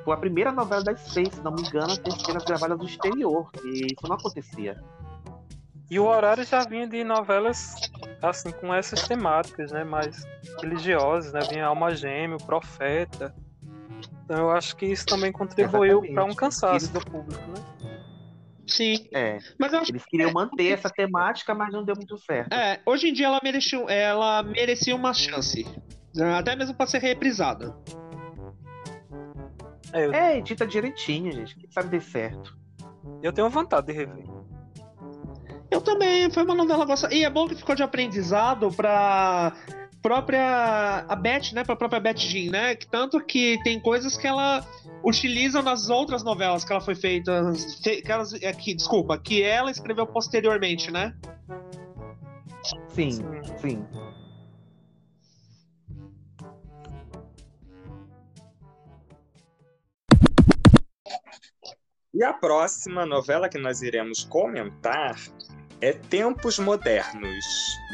[0.03, 2.85] Foi a primeira novela das seis, se não me engano, a ter cenas gravadas do
[2.85, 3.49] exterior.
[3.63, 4.83] E isso não acontecia.
[5.89, 7.75] E o horário já vinha de novelas
[8.21, 10.23] assim com essas temáticas, né, mais
[10.61, 11.41] religiosas, né?
[11.49, 13.33] Vinha Alma Gêmea, Profeta.
[14.25, 17.63] Então eu acho que isso também contribuiu para um cansaço Eles- do público, né?
[18.67, 19.07] Sim.
[19.13, 19.37] É.
[19.59, 22.53] Mas acho Eles queriam manter essa temática, mas não deu muito certo.
[22.53, 25.65] É, hoje em dia ela merecia, ela merecia uma chance.
[26.37, 27.75] Até mesmo pra ser reprisada.
[29.93, 31.55] É, eu, É, edita direitinho, gente.
[31.55, 32.57] Quem sabe dê certo.
[33.21, 34.25] eu tenho vontade de rever.
[35.69, 37.13] Eu também, foi uma novela gostosa.
[37.13, 39.53] E é bom que ficou de aprendizado pra
[40.01, 42.75] própria a Beth, né, pra própria Beth Jean, né?
[42.75, 44.65] Que Tanto que tem coisas que ela
[45.03, 49.41] utiliza nas outras novelas que ela foi feita, fe- que, elas, é, que desculpa, que
[49.43, 51.13] ela escreveu posteriormente, né?
[52.89, 53.11] Sim.
[53.59, 53.85] sim.
[62.13, 65.15] E a próxima novela que nós iremos comentar
[65.81, 67.45] é Tempos Modernos,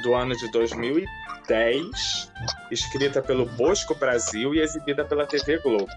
[0.03, 2.31] do ano de 2010,
[2.69, 5.87] escrita pelo Bosco Brasil e exibida pela TV Globo.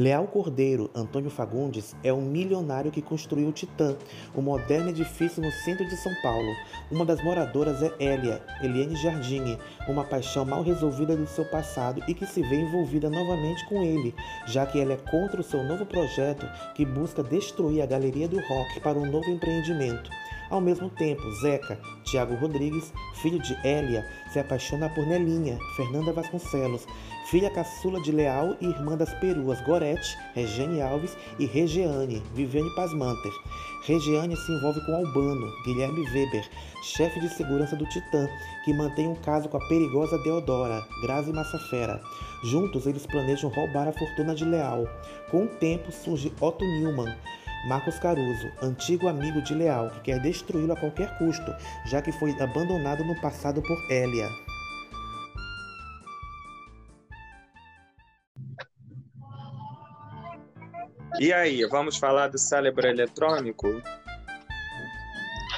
[0.00, 3.98] Leal Cordeiro Antônio Fagundes é um milionário que construiu o Titã,
[4.34, 6.56] um moderno edifício no centro de São Paulo.
[6.90, 12.14] Uma das moradoras é Elia, Eliane Jardine, uma paixão mal resolvida do seu passado e
[12.14, 14.14] que se vê envolvida novamente com ele,
[14.46, 18.40] já que ela é contra o seu novo projeto que busca destruir a Galeria do
[18.40, 20.10] Rock para um novo empreendimento.
[20.50, 26.86] Ao mesmo tempo, Zeca, Tiago Rodrigues, filho de Elia, se apaixona por Nelinha, Fernanda Vasconcelos,
[27.30, 33.32] filha caçula de Leal e irmã das peruas Gorete, Regiane Alves e Regiane, Viviane Pasmanter.
[33.86, 36.44] Regiane se envolve com Albano, Guilherme Weber,
[36.82, 38.28] chefe de segurança do Titã,
[38.64, 42.00] que mantém um caso com a perigosa Deodora, Grazi Massafera.
[42.42, 44.88] Juntos, eles planejam roubar a fortuna de Leal.
[45.30, 47.16] Com o tempo, surge Otto Newman,
[47.68, 51.54] Marcos Caruso, antigo amigo de Leal, que quer destruí-lo a qualquer custo,
[51.86, 54.49] já que foi abandonado no passado por Elia.
[61.20, 63.82] E aí, vamos falar do cérebro eletrônico?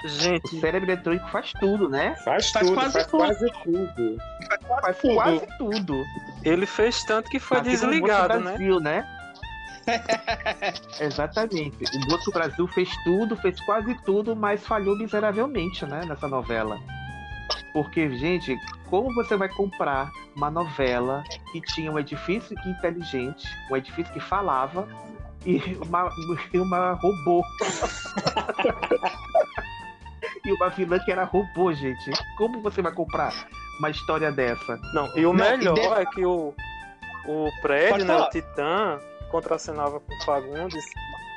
[0.05, 2.17] Gente, O cérebro eletrônico faz tudo, né?
[2.25, 3.19] Faz, Faz tudo, quase faz tudo.
[3.19, 4.19] quase tudo.
[4.81, 6.05] Faz quase tudo.
[6.43, 8.51] ele fez tanto que foi o desligado, Bosco né?
[8.57, 9.19] Brasil, né?
[11.01, 11.85] Exatamente.
[11.97, 16.81] O Bosco Brasil fez tudo, fez quase tudo, mas falhou miseravelmente, né, nessa novela.
[17.73, 18.57] Porque, gente,
[18.91, 21.23] como você vai comprar uma novela
[21.53, 24.89] que tinha um edifício que inteligente, um edifício que falava
[25.45, 26.09] e uma,
[26.53, 27.43] e uma robô?
[30.45, 32.11] e uma vilã que era robô, gente.
[32.37, 33.33] Como você vai comprar
[33.79, 34.79] uma história dessa?
[34.95, 36.55] Não, e o Não, melhor e de- é que o,
[37.27, 38.99] o prédio, né, o Titã,
[39.31, 40.85] contracenava com o Fagundes,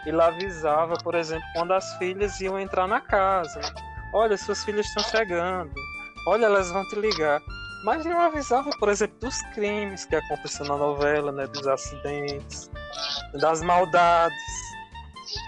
[0.06, 3.62] ele avisava, por exemplo, quando as filhas iam entrar na casa.
[4.14, 5.72] Olha, suas filhas estão chegando.
[6.28, 7.42] Olha, elas vão te ligar.
[7.86, 12.70] Mas não avisava, por exemplo, dos crimes que aconteciam na novela, né, dos acidentes,
[13.40, 14.36] das maldades.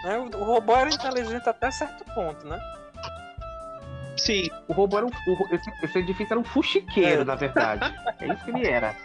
[0.04, 0.20] Né?
[0.20, 2.60] O, o robô era inteligente até certo ponto, né?
[4.18, 4.50] Sim.
[4.68, 5.10] O robô era um.
[5.10, 7.26] o- esse, esse edifício era um fuxiqueiro, É.
[7.26, 7.92] na verdade.
[8.22, 8.96] É isso que ele era.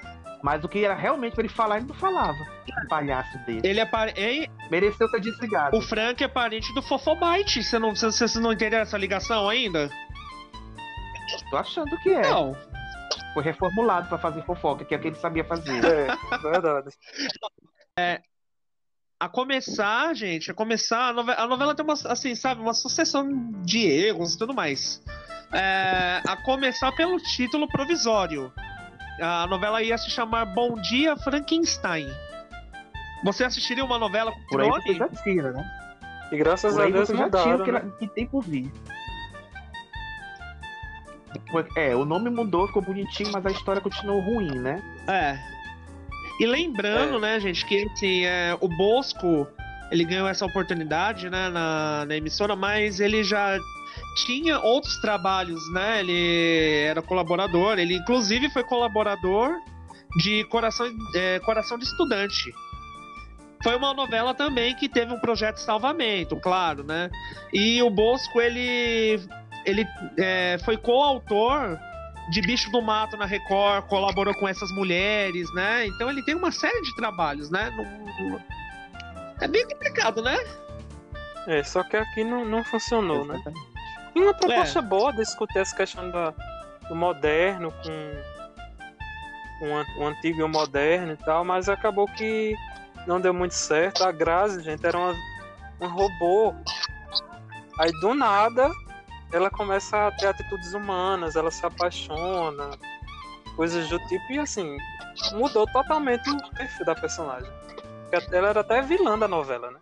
[0.42, 2.37] Mas o que era realmente pra ele falar, ele não falava.
[2.85, 3.61] Um palhaço dele.
[3.62, 4.12] Ele é pare...
[4.16, 5.77] Ei, Mereceu ser desligado.
[5.77, 7.62] O Frank é parente do Fofobite.
[7.62, 9.88] Você não, você, você não entendeu essa ligação ainda?
[11.51, 12.23] Tô achando que é.
[12.23, 12.57] Não.
[13.35, 15.85] Foi reformulado pra fazer fofoca, que é o que ele sabia fazer.
[15.85, 16.07] É,
[16.42, 16.88] verdade.
[19.20, 23.53] A começar, gente, a começar, a novela, a novela tem uma, assim, sabe, uma sucessão
[23.62, 25.01] de erros e tudo mais.
[25.53, 28.53] É, a começar pelo título provisório.
[29.20, 32.09] A novela ia se chamar Bom Dia Frankenstein.
[33.22, 34.83] Você assistiria uma novela com Por aí nome?
[34.83, 35.70] você já tira, né?
[36.33, 37.92] E graças Por a aí Deus você já tira mudaram, o que, né?
[38.01, 38.72] que tem por vir.
[41.75, 44.83] É, o nome mudou, ficou bonitinho, mas a história continuou ruim, né?
[45.09, 45.39] É.
[46.41, 49.47] E lembrando, né, gente, que assim, é, o Bosco
[49.91, 53.59] ele ganhou essa oportunidade, né, na, na emissora, mas ele já
[54.24, 56.01] tinha outros trabalhos, né?
[56.01, 59.55] Ele era colaborador, ele inclusive foi colaborador
[60.16, 62.53] de Coração, é, Coração de Estudante.
[63.62, 67.11] Foi uma novela também que teve um projeto de salvamento, claro, né?
[67.53, 69.20] E o Bosco, ele,
[69.65, 69.87] ele
[70.19, 71.79] é, foi coautor
[72.31, 75.87] de Bicho do Mato na Record, colaborou com essas mulheres, né?
[75.87, 77.71] Então ele tem uma série de trabalhos, né?
[79.41, 80.39] É bem complicado, né?
[81.47, 83.35] É, só que aqui não, não funcionou, né?
[83.35, 83.73] Exatamente.
[84.15, 86.33] E uma proposta boa discutir essa questão da,
[86.89, 88.13] do moderno com
[89.67, 92.55] o, o antigo e o moderno e tal, mas acabou que
[93.07, 94.05] não deu muito certo.
[94.05, 95.15] A Grazi, gente, era uma,
[95.81, 96.55] um robô.
[97.79, 98.71] Aí do nada
[99.33, 102.70] ela começa a ter atitudes humanas, ela se apaixona,
[103.57, 104.76] coisas do tipo, e assim,
[105.33, 107.51] mudou totalmente o perfil da personagem.
[108.30, 109.78] Ela era até vilã da novela, né?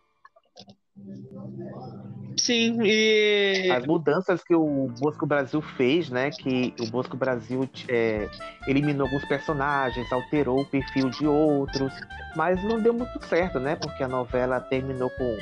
[2.37, 3.71] Sim, e.
[3.71, 6.31] As mudanças que o Bosco Brasil fez, né?
[6.31, 8.29] Que o Bosco Brasil é,
[8.67, 11.93] eliminou alguns personagens, alterou o perfil de outros,
[12.35, 13.77] mas não deu muito certo, né?
[13.77, 15.39] Porque a novela terminou com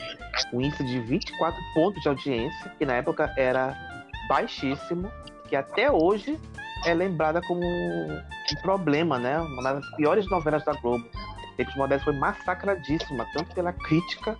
[0.52, 3.76] um índice de 24 pontos de audiência, que na época era
[4.28, 5.10] baixíssimo,
[5.48, 6.38] que até hoje
[6.86, 8.22] é lembrada como um
[8.62, 9.38] problema, né?
[9.40, 11.04] Uma das piores novelas da Globo.
[11.56, 14.38] Tempos Modernos foi massacradíssima, tanto pela crítica,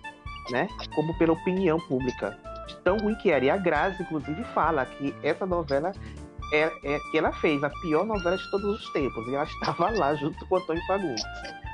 [0.51, 0.67] né?
[0.95, 2.37] Como pela opinião pública
[2.67, 3.43] de tão ruim que era.
[3.43, 5.91] E a Grazi, inclusive, fala que essa novela
[6.53, 9.27] é, é que ela fez a pior novela de todos os tempos.
[9.27, 11.23] E ela estava lá junto com o Antônio Fagundes.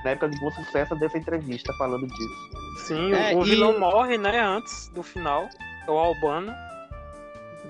[0.04, 2.50] Na época de bom sucesso dessa entrevista falando disso.
[2.88, 5.48] Sim, É, o, o e- vilão morre, né, antes do final.
[5.88, 6.52] É o Albano.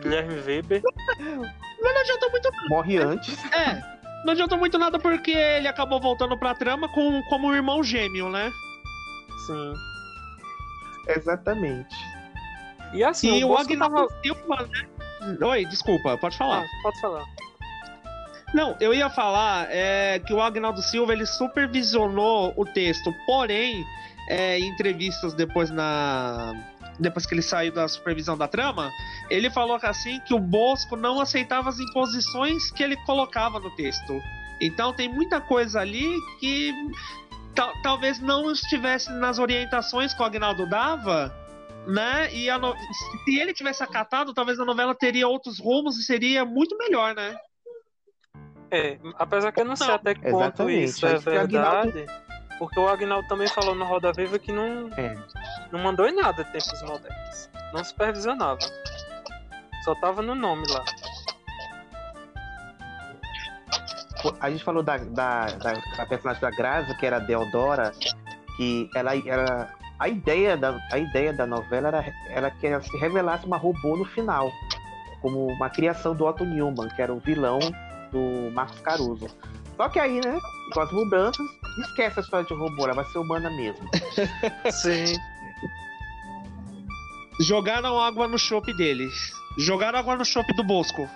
[0.01, 0.81] Guilherme Weber.
[1.17, 3.37] Mas não adiantou muito Morre antes.
[3.53, 3.81] É,
[4.25, 8.29] não adiantou muito nada porque ele acabou voltando pra trama com, como um irmão gêmeo,
[8.29, 8.51] né?
[9.45, 9.73] Sim.
[11.07, 11.95] Exatamente.
[12.93, 14.21] E assim, e o o Agnaldo tava...
[14.21, 15.37] Silva, né?
[15.41, 16.63] Oi, desculpa, pode falar.
[16.63, 17.25] Ah, pode falar.
[18.53, 23.83] Não, eu ia falar é, que o Agnaldo Silva ele supervisionou o texto, porém,
[24.29, 26.53] é, em entrevistas depois na.
[26.99, 28.89] Depois que ele saiu da supervisão da trama,
[29.29, 33.69] ele falou que assim que o Bosco não aceitava as imposições que ele colocava no
[33.75, 34.21] texto.
[34.61, 36.73] Então tem muita coisa ali que
[37.53, 41.35] tal- talvez não estivesse nas orientações que o Agnaldo dava,
[41.85, 42.33] né?
[42.33, 42.73] E a no-
[43.25, 47.35] se ele tivesse acatado, talvez a novela teria outros rumos e seria muito melhor, né?
[48.71, 50.83] É, apesar que eu não sei Não, até que ponto exatamente.
[50.85, 52.24] isso é Aguinaldo- verdade.
[52.57, 55.15] Porque o Agnaldo também falou no Roda Viva que não, É.
[55.71, 57.49] não mandou em nada tempos modernos.
[57.73, 58.59] Não supervisionava.
[59.83, 60.83] Só tava no nome lá.
[64.39, 67.91] A gente falou da, da, da, da personagem da Grazi, que era a Deodora,
[68.57, 69.73] que ela era.
[69.99, 73.95] A ideia da, a ideia da novela era, era que ela se revelasse uma robô
[73.95, 74.51] no final,
[75.21, 77.59] como uma criação do Otto Newman, que era o vilão
[78.11, 79.27] do Marcos Caruso.
[79.77, 80.39] Só que aí, né,
[80.73, 81.45] com as mudanças,
[81.79, 83.87] esquece a história de robô, ela vai ser humana mesmo.
[84.71, 85.15] Sim.
[87.41, 89.13] Jogaram água no chopp deles.
[89.57, 91.07] Jogaram água no chopp do Bosco.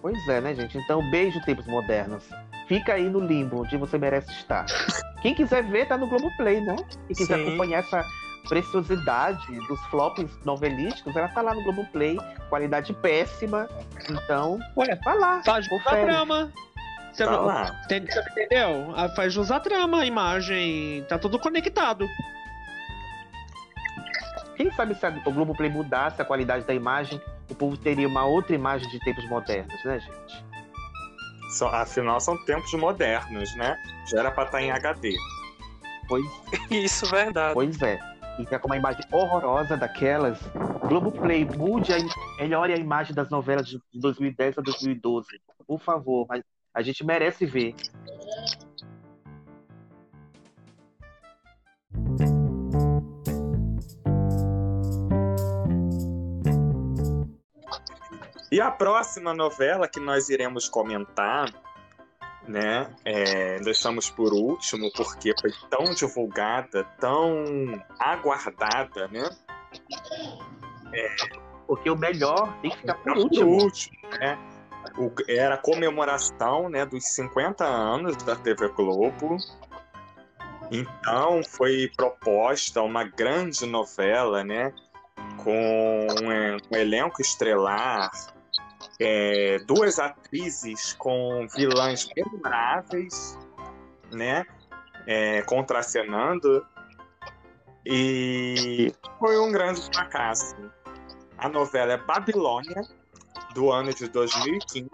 [0.00, 0.78] Pois é, né, gente?
[0.78, 2.24] Então, beijo, tempos modernos.
[2.68, 4.66] Fica aí no limbo, onde você merece estar.
[5.22, 6.76] Quem quiser ver, tá no Globoplay, né?
[7.06, 7.48] Quem quiser Sim.
[7.48, 8.04] acompanhar essa
[8.48, 12.16] preciosidade dos flops novelísticos, ela tá lá no Globoplay,
[12.48, 13.68] qualidade péssima.
[14.10, 16.52] Então, Ué, vai lá, Faz jus à trama.
[17.12, 17.70] Você Tá não- lá.
[17.88, 18.92] Tem- você entendeu?
[18.96, 21.04] Ah, Faz jus à trama, a imagem.
[21.08, 22.06] Tá tudo conectado.
[24.56, 27.20] Quem sabe se a- o Globoplay mudasse a qualidade da imagem,
[27.50, 30.44] o povo teria uma outra imagem de tempos modernos, né, gente?
[31.50, 33.76] São- afinal, são tempos modernos, né?
[34.10, 35.14] Já era pra estar em HD.
[36.08, 36.24] Pois,
[36.70, 37.54] Isso, verdade.
[37.54, 37.98] pois é.
[38.38, 40.38] E fica com uma imagem horrorosa daquelas.
[40.88, 41.98] Globoplay, mude, a,
[42.40, 45.26] melhore a imagem das novelas de 2010 a 2012.
[45.66, 46.26] Por favor,
[46.72, 47.74] a gente merece ver.
[58.50, 61.52] E a próxima novela que nós iremos comentar,
[62.48, 62.90] né?
[63.04, 67.44] é, deixamos por último, porque foi tão divulgada, tão
[67.98, 69.28] aguardada, né?
[71.66, 73.50] Porque o melhor tem que ficar por último.
[73.62, 74.38] último, né?
[74.96, 79.36] O- era a comemoração né, dos 50 anos da TV Globo.
[80.70, 84.72] Então foi proposta uma grande novela, né?
[85.36, 88.10] Com é, um elenco estrelar,
[88.98, 93.38] é, duas atrizes com vilãs memoráveis,
[94.12, 94.44] né?
[95.06, 96.66] É, contracenando.
[97.86, 100.54] E foi um grande fracasso.
[101.38, 102.82] A novela é Babilônia,
[103.54, 104.90] do ano de 2015,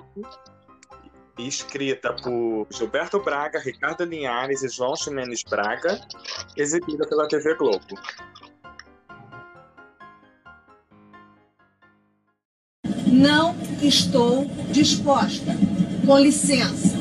[1.38, 6.00] escrita por Gilberto Braga, Ricardo Linhares e João Ximenes Braga,
[6.56, 7.98] exibida pela TV Globo.
[13.16, 15.52] Não estou disposta.
[16.04, 16.98] Com licença.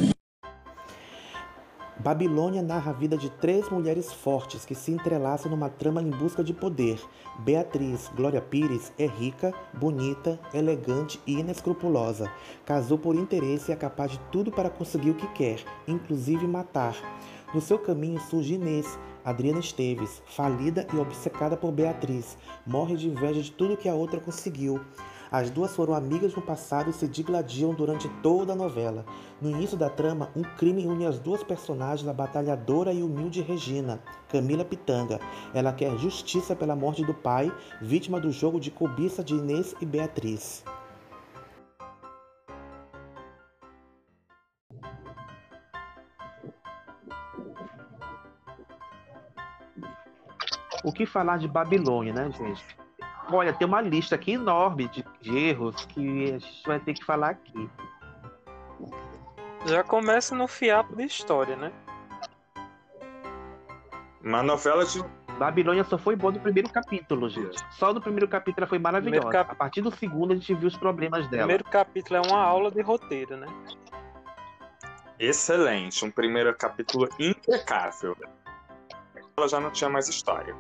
[1.98, 6.44] Babilônia narra a vida de três mulheres fortes que se entrelaçam numa trama em busca
[6.44, 7.02] de poder.
[7.40, 12.32] Beatriz Glória Pires é rica, bonita, elegante e inescrupulosa.
[12.64, 16.96] Casou por interesse e é capaz de tudo para conseguir o que quer, inclusive matar.
[17.56, 22.38] No seu caminho surge Inês, Adriana Esteves, falida e obcecada por Beatriz,
[22.68, 24.80] morre de inveja de tudo que a outra conseguiu.
[25.34, 29.04] As duas foram amigas no passado e se digladiam durante toda a novela.
[29.42, 34.00] No início da trama, um crime une as duas personagens, a batalhadora e humilde Regina,
[34.30, 35.20] Camila Pitanga.
[35.52, 39.88] Ela quer justiça pela morte do pai, vítima do jogo de cobiça de Inês e
[39.88, 40.64] Beatriz.
[50.84, 52.83] O que falar de Babilônia, né, gente?
[53.32, 57.04] Olha, tem uma lista aqui enorme de, de erros que a gente vai ter que
[57.06, 57.70] falar aqui.
[59.66, 61.72] Já começa no fiapo de história, né?
[64.22, 65.04] Uma novela de.
[65.40, 67.58] Babilônia só foi boa no primeiro capítulo, gente.
[67.72, 69.30] Só no primeiro capítulo ela foi maravilhosa.
[69.30, 71.44] Cap- A partir do segundo a gente viu os problemas O dela.
[71.44, 73.48] primeiro capítulo é uma aula de roteiro, né?
[75.18, 78.16] Excelente, um primeiro capítulo impecável.
[79.36, 80.56] Ela já não tinha mais história.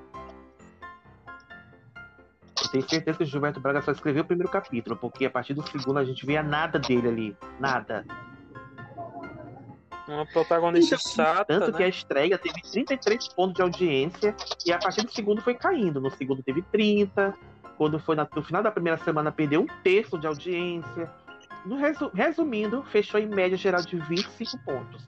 [2.74, 5.62] Tenho certeza que o Gilberto Braga só escreveu o primeiro capítulo, porque a partir do
[5.70, 7.38] segundo a gente via nada dele ali.
[7.60, 8.04] Nada.
[10.08, 11.78] Uma protagonista chata, Tanto né?
[11.78, 16.02] que a estreia teve 33 pontos de audiência e a partir do segundo foi caindo.
[16.02, 17.34] No segundo teve 30.
[17.78, 21.12] Quando foi na- no final da primeira semana perdeu um terço de audiência.
[21.66, 25.06] No resu- resumindo, fechou em média geral de 25 pontos.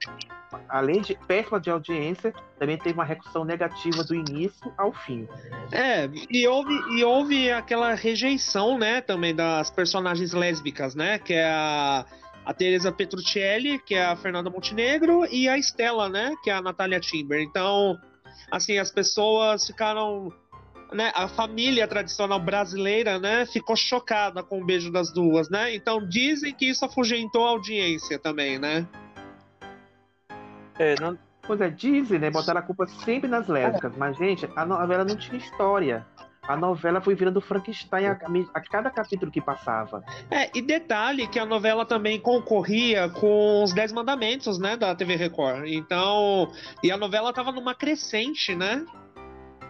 [0.68, 5.28] Além de péssima de audiência, também teve uma recursão negativa do início ao fim.
[5.70, 11.18] É, e houve, e houve aquela rejeição, né, também das personagens lésbicas, né?
[11.18, 12.06] Que é a,
[12.44, 16.32] a Teresa Petruccelli, que é a Fernanda Montenegro, e a Estela, né?
[16.42, 17.40] Que é a Natália Timber.
[17.42, 17.98] Então,
[18.50, 20.32] assim, as pessoas ficaram.
[20.92, 25.74] Né, a família tradicional brasileira, né, ficou chocada com o beijo das duas, né?
[25.74, 28.86] Então dizem que isso afugentou a audiência também, né?
[30.78, 31.18] É, não...
[31.42, 32.30] Pois é, dizem, né?
[32.30, 33.92] Botaram a culpa sempre nas lésbicas.
[33.96, 36.04] Mas, gente, a novela não tinha história.
[36.42, 38.18] A novela foi virando Frankenstein a,
[38.54, 40.04] a cada capítulo que passava.
[40.30, 45.16] É, e detalhe que a novela também concorria com os Dez Mandamentos, né, da TV
[45.16, 45.66] Record.
[45.66, 48.84] Então, e a novela tava numa crescente, né?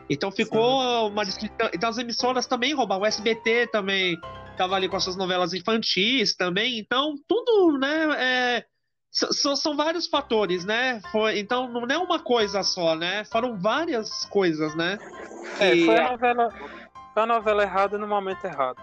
[0.08, 1.70] Então ficou uma descrição.
[1.74, 3.04] Então as emissoras também roubavam.
[3.04, 4.18] O SBT também
[4.56, 6.78] tava ali com as suas novelas infantis também.
[6.78, 8.06] Então, tudo, né?
[8.18, 8.66] é,
[9.10, 11.00] são vários fatores, né?
[11.10, 13.24] Foi, então, não é uma coisa só, né?
[13.24, 14.98] Foram várias coisas, né?
[15.60, 16.50] é, E- foi a novela.
[17.14, 18.76] Foi a novela errada no momento errado.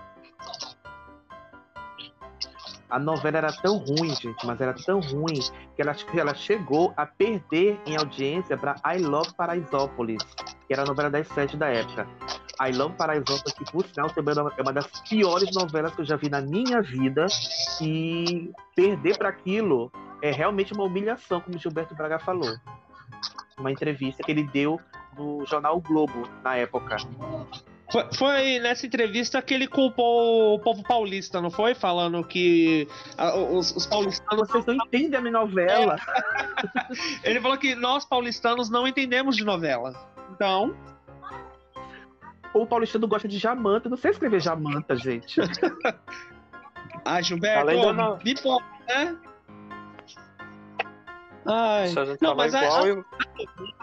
[2.89, 5.39] A novela era tão ruim, gente, mas era tão ruim
[5.75, 10.23] que ela, que ela chegou a perder em audiência para I Love Paraisópolis,
[10.67, 12.07] que era a novela das sete da época.
[12.75, 16.05] Love Paraisópolis, que por sinal também é uma- é uma das piores novelas que eu
[16.05, 17.25] já vi na minha vida.
[17.81, 19.91] E perder para aquilo
[20.21, 22.55] é realmente uma humilhação, como o Gilberto Braga falou.
[23.57, 24.79] Uma entrevista que ele deu
[25.17, 26.97] no jornal o Globo na época.
[27.91, 31.75] Foi, foi nessa entrevista que ele culpou o povo paulista, não foi?
[31.75, 32.87] Falando que
[33.17, 34.47] ah, os, os paulistanos.
[34.49, 35.97] Vocês não entendem a minha novela.
[37.23, 39.93] Ele falou que nós paulistanos não entendemos de novela.
[40.31, 40.75] Então,
[42.53, 43.89] O paulistano gosta de Jamanta.
[43.89, 45.39] Não sei escrever Jamanta, gente.
[47.05, 49.17] ai, Gilberto, Além da no- me poupa, né?
[51.45, 51.91] Ai.
[52.21, 53.05] Não, mas igual, a- eu-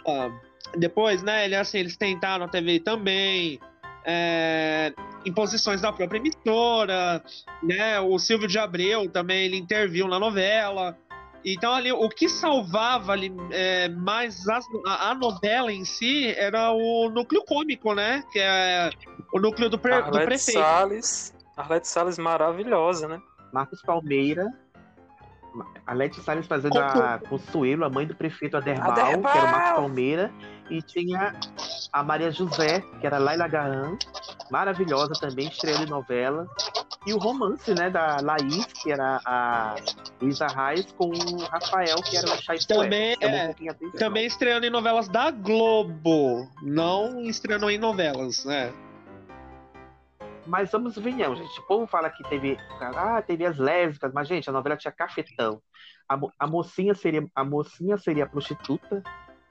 [0.06, 0.30] Ah,
[0.76, 3.60] depois, né, ele, assim, eles tentaram a TV também,
[4.04, 4.94] é,
[5.26, 7.22] imposições da própria emissora,
[7.62, 10.96] né, o Silvio de Abreu também, ele interviu na novela,
[11.44, 14.60] então ali, o que salvava ali é, mais a,
[15.10, 18.90] a novela em si era o núcleo cômico, né, que é
[19.32, 20.60] o núcleo do, pre- do Arlete prefeito.
[20.60, 21.34] Salles.
[21.56, 23.20] Arlete Salles maravilhosa, né?
[23.52, 24.46] Marcos Palmeira.
[25.84, 29.32] A Leti Salles fazendo a Consuelo, a mãe do prefeito Aderbal, Aderbal!
[29.32, 30.32] que era o Marcos Palmeira.
[30.70, 31.34] E tinha
[31.92, 33.98] a Maria José, que era Laila Gahan,
[34.48, 36.46] maravilhosa também, estreando em novela.
[37.06, 39.74] E o romance, né, da Laís, que era a
[40.20, 43.90] Luísa Reis, com o Rafael, que era o Chay Também, é, um.
[43.92, 48.70] Também estreando em novelas da Globo, não estreando em novelas, né.
[50.46, 51.60] Mas vamos venhamos, gente.
[51.60, 52.58] O povo fala que teve.
[52.80, 55.62] Ah, teve as lésbicas, mas, gente, a novela tinha cafetão.
[56.06, 59.02] A, a mocinha seria a mocinha seria prostituta,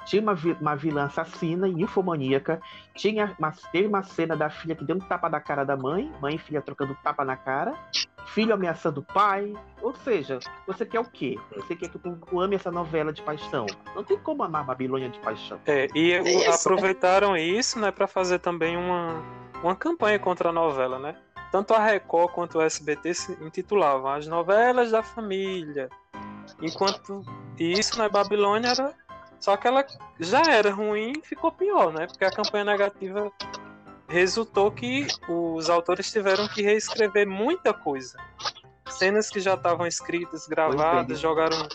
[0.05, 2.61] tinha uma, vi- uma vilã assassina e infomaníaca,
[2.95, 6.11] tinha uma, teve uma cena da filha que deu um tapa na cara da mãe,
[6.21, 7.73] mãe e filha trocando tapa na cara,
[8.27, 11.37] filho ameaçando o pai, ou seja, você quer o quê?
[11.55, 13.65] Você quer que o povo ame essa novela de paixão?
[13.95, 15.59] Não tem como amar Babilônia de paixão.
[15.65, 16.67] É, e o- Isso.
[16.67, 19.21] aproveitaram isso, né, para fazer também uma,
[19.63, 21.15] uma campanha contra a novela, né?
[21.51, 25.89] Tanto a Record quanto o SBT se intitulavam As Novelas da Família.
[26.61, 27.23] Enquanto
[27.57, 28.93] isso, na Babilônia era.
[29.39, 29.85] Só que ela
[30.19, 32.07] já era ruim e ficou pior, né?
[32.07, 33.31] Porque a campanha negativa
[34.07, 38.17] resultou que os autores tiveram que reescrever muita coisa.
[38.89, 41.69] Cenas que já estavam escritas, gravadas, jogaram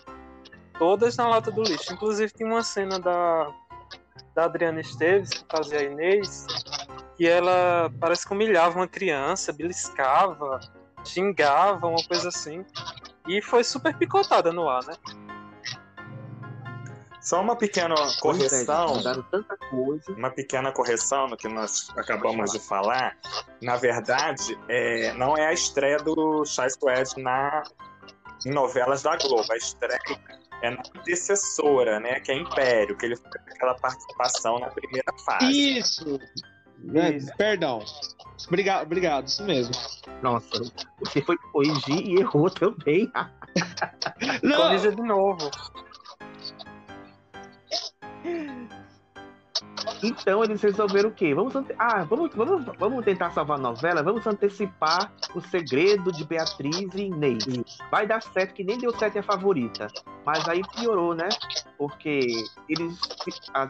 [0.79, 1.93] todas na lata do lixo.
[1.93, 3.51] Inclusive tem uma cena da,
[4.35, 6.47] da Adriana Esteves, que fazia a Inês,
[7.17, 10.61] que ela parece que humilhava uma criança, beliscava,
[11.05, 12.65] xingava, uma coisa assim.
[13.27, 14.95] E foi super picotada no ar, né?
[17.25, 18.97] Só uma pequena correção.
[18.97, 20.13] mudaram tanta coisa.
[20.13, 23.17] Uma pequena correção no que nós acabamos de falar.
[23.63, 27.63] Na verdade, é, não é a estreia do Chai Suede na
[28.45, 29.51] em novelas da Globo.
[29.51, 29.99] A estreia
[30.61, 32.21] é na antecessora, né?
[32.21, 35.79] Que é Império, que ele faz aquela participação na primeira fase.
[35.79, 36.21] Isso.
[36.95, 37.83] É, Perdão.
[38.49, 39.73] Obrigado, obrigado, isso mesmo.
[40.21, 40.61] Nossa,
[40.99, 43.11] você foi corrigir e errou também.
[44.43, 44.57] Não.
[44.57, 45.51] Corrija de novo.
[50.03, 51.35] Então eles resolveram o quê?
[51.35, 54.03] Vamos, ah, vamos, vamos, vamos tentar salvar a novela?
[54.03, 57.45] Vamos antecipar o segredo de Beatriz e Inês.
[57.91, 59.89] Vai dar certo, que nem deu certo a favorita.
[60.25, 61.29] Mas aí piorou, né?
[61.79, 62.27] Porque
[62.69, 62.99] eles.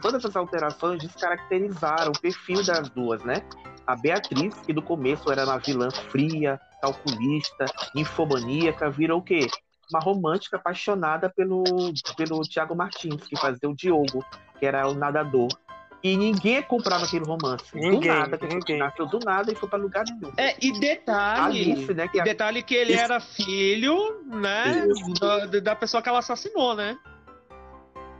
[0.01, 3.41] todas essas alterações descaracterizaram o perfil das duas, né?
[3.87, 9.47] A Beatriz, que no começo era uma vilã fria, calculista, infomaníaca, virou o quê?
[9.91, 11.63] Uma romântica apaixonada pelo,
[12.17, 14.25] pelo Tiago Martins, que fazia o Diogo,
[14.59, 15.47] que era o nadador.
[16.03, 17.65] E ninguém comprava aquele romance.
[17.73, 18.77] Ninguém, do nada, que ninguém.
[18.77, 20.31] nasceu do nada e foi pra lugar nenhum.
[20.37, 21.71] É, e detalhe.
[21.71, 23.03] Alice, né, que a- detalhe que ele Isso.
[23.03, 24.85] era filho, né?
[25.19, 26.95] Da, da pessoa que ela assassinou, né?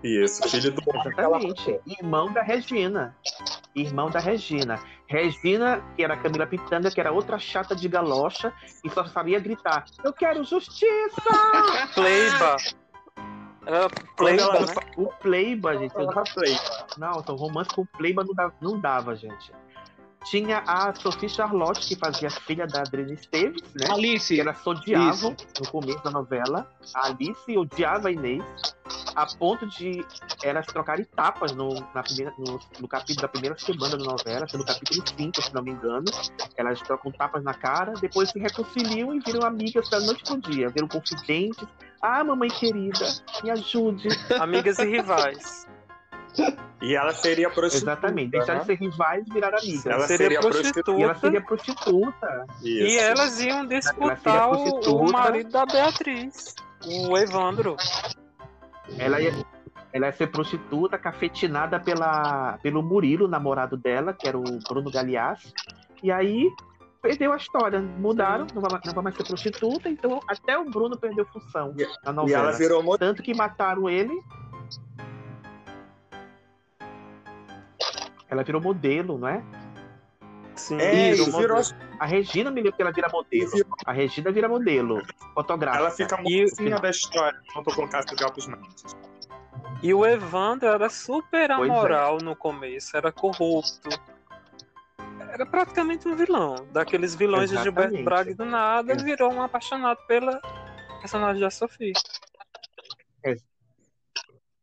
[0.04, 0.82] Isso, filho do.
[0.82, 1.80] Exatamente.
[2.00, 3.16] Irmão da Regina.
[3.76, 4.80] Irmão da Regina.
[5.08, 8.52] Regina, que era a Camila Pitanga, que era outra chata de galocha
[8.84, 11.22] e só sabia gritar: Eu quero justiça!
[11.94, 12.56] Pleiba.
[13.66, 14.74] Era Pleiba, Ela- né?
[14.98, 15.94] O Pleiba, gente.
[15.94, 16.62] Pleiba.
[16.98, 19.52] Não, então romance com Pleiba não dava, não dava, gente.
[20.26, 23.88] Tinha a Sophie Charlotte, que fazia filha da Adriana Esteves, né?
[23.92, 24.34] Alice.
[24.34, 25.48] Que elas odiavam Isso.
[25.62, 26.68] no começo da novela.
[26.96, 28.44] A Alice odiava a Inês,
[29.16, 30.04] a ponto de
[30.42, 34.56] elas trocarem tapas no, na primeira, no, no capítulo da primeira semana da novela, que
[34.56, 36.06] é no capítulo 5, se não me engano.
[36.58, 40.70] Elas trocam tapas na cara, depois se reconciliam e viram amigas da noite pro dia,
[40.70, 41.68] viram confidentes.
[42.08, 43.04] Ah, mamãe querida,
[43.44, 44.10] me ajude.
[44.40, 45.68] Amigas e rivais.
[46.80, 47.94] E ela seria prostituta.
[47.94, 48.76] Exatamente, deixaram de né?
[48.76, 49.86] ser rivais e viraram amigas.
[49.88, 50.92] Ela seria seria prostituta.
[50.92, 52.46] E ela seria prostituta.
[52.62, 53.00] E Isso.
[53.00, 54.90] elas iam disputar o, prostituta.
[54.92, 56.54] o marido da Beatriz,
[56.86, 57.76] o Evandro.
[59.00, 59.34] Ela ia,
[59.92, 65.52] ela ia ser prostituta, cafetinada pela, pelo Murilo, namorado dela, que era o Bruno Galeazzi.
[66.04, 66.52] E aí
[67.06, 67.80] perdeu a história.
[67.80, 72.12] Mudaram, não vai, não vai mais ser prostituta, então até o Bruno perdeu função na
[72.12, 72.48] E novela.
[72.50, 73.12] ela virou modelo.
[73.14, 74.20] Tanto que mataram ele.
[78.28, 79.44] Ela virou modelo, não é?
[80.56, 81.58] Sim, É, Virou e virou.
[81.58, 81.86] modelo.
[82.00, 83.52] A Regina me lembro que ela vira modelo.
[83.86, 85.02] A Regina vira modelo.
[85.34, 85.82] Fotográfica.
[85.84, 88.96] Ela fica E- mocinha da história, junto com o Cássio Galpos Mendes.
[89.84, 91.54] E o Evandro era super é.
[91.54, 93.90] amoral no começo, era corrupto.
[95.36, 96.56] Era praticamente um vilão.
[96.72, 98.06] Daqueles vilões de Gilberto Exatamente.
[98.06, 100.40] Braga do nada virou um apaixonado pela
[101.02, 101.92] personagem da Sofia.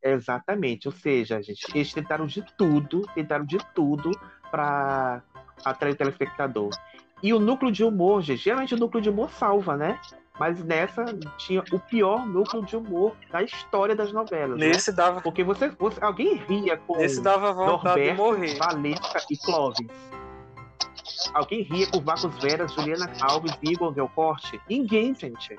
[0.02, 4.10] Exatamente, ou seja, gente, eles tentaram de tudo, tentaram de tudo
[4.50, 5.22] pra
[5.64, 6.70] atrair o telespectador.
[7.22, 10.00] E o núcleo de humor, gente, geralmente o núcleo de humor salva, né?
[10.40, 11.04] Mas nessa
[11.36, 14.58] tinha o pior núcleo de humor da história das novelas.
[14.58, 14.68] né?
[14.70, 18.58] Nesse dava, Porque você, você- alguém ria com nesse dava vontade de Norberto, morrer.
[18.58, 19.86] Valesca e Clóvis.
[21.34, 24.60] Alguém ria com Vacos Veras, Juliana Alves e Igor Gelcorte?
[24.68, 25.58] Ninguém, gente.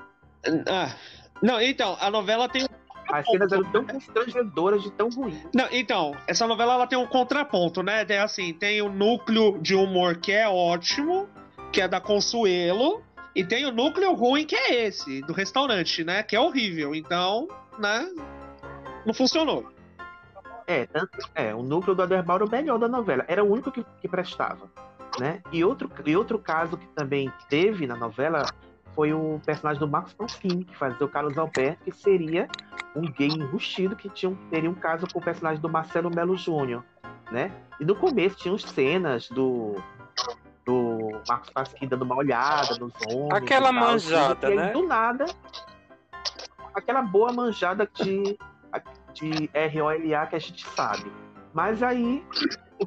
[0.68, 0.94] Ah,
[1.42, 2.66] não, então, a novela tem.
[3.10, 5.38] As cenas eram tão constrangedoras de tão ruim.
[5.54, 8.04] Não, então, essa novela ela tem um contraponto, né?
[8.04, 11.28] Tem assim, tem o núcleo de humor que é ótimo,
[11.70, 13.02] que é da Consuelo,
[13.34, 16.22] e tem o núcleo ruim que é esse, do restaurante, né?
[16.22, 16.94] Que é horrível.
[16.94, 17.46] Então,
[17.78, 18.08] né?
[19.04, 19.70] Não funcionou.
[20.66, 20.88] É,
[21.34, 23.24] é, o núcleo do Aderbal era o melhor da novela.
[23.28, 24.70] Era o único que, que prestava.
[25.18, 25.40] Né?
[25.52, 28.46] E, outro, e outro caso que também teve na novela
[28.94, 32.48] foi o personagem do Marcos Panfim, que fazia o Carlos Alberto, que seria
[32.94, 36.84] um gay enrustido que tinha, teria um caso com o personagem do Marcelo Melo Júnior,
[37.30, 37.52] né?
[37.80, 39.74] E no começo tinha uns cenas do
[40.64, 43.34] do Marcos Pasquim dando uma olhada nos homens.
[43.34, 44.72] Aquela tal, manjada, tudo, e aí, né?
[44.72, 45.26] Do nada,
[46.74, 48.38] aquela boa manjada de,
[49.12, 51.10] de ROLA que a gente sabe.
[51.52, 52.24] Mas aí,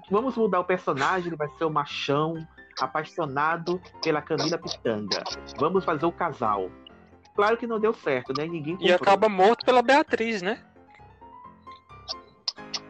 [0.10, 2.36] vamos mudar o personagem, ele vai ser o machão,
[2.80, 5.24] apaixonado pela Camila Pitanga.
[5.58, 6.70] Vamos fazer o casal.
[7.36, 8.46] Claro que não deu certo, né?
[8.48, 8.96] Ninguém E comprou.
[8.96, 10.64] acaba morto pela Beatriz, né?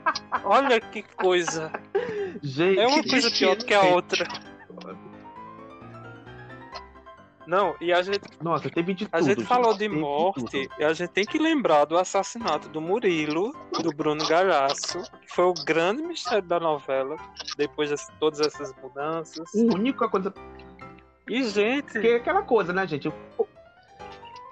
[0.43, 1.71] Olha que coisa.
[2.41, 4.25] Gente, É uma coisa pior do que a outra.
[7.47, 9.15] Não, e a gente, Nossa, teve de tudo.
[9.15, 10.69] a gente falou de morte tudo.
[10.77, 15.45] e a gente tem que lembrar do assassinato do Murilo, do Bruno Galhaço, que foi
[15.45, 17.15] o grande mistério da novela,
[17.55, 19.49] depois de todas essas mudanças.
[19.55, 20.33] A única coisa.
[21.29, 23.11] E, gente, Porque é aquela coisa, né, gente?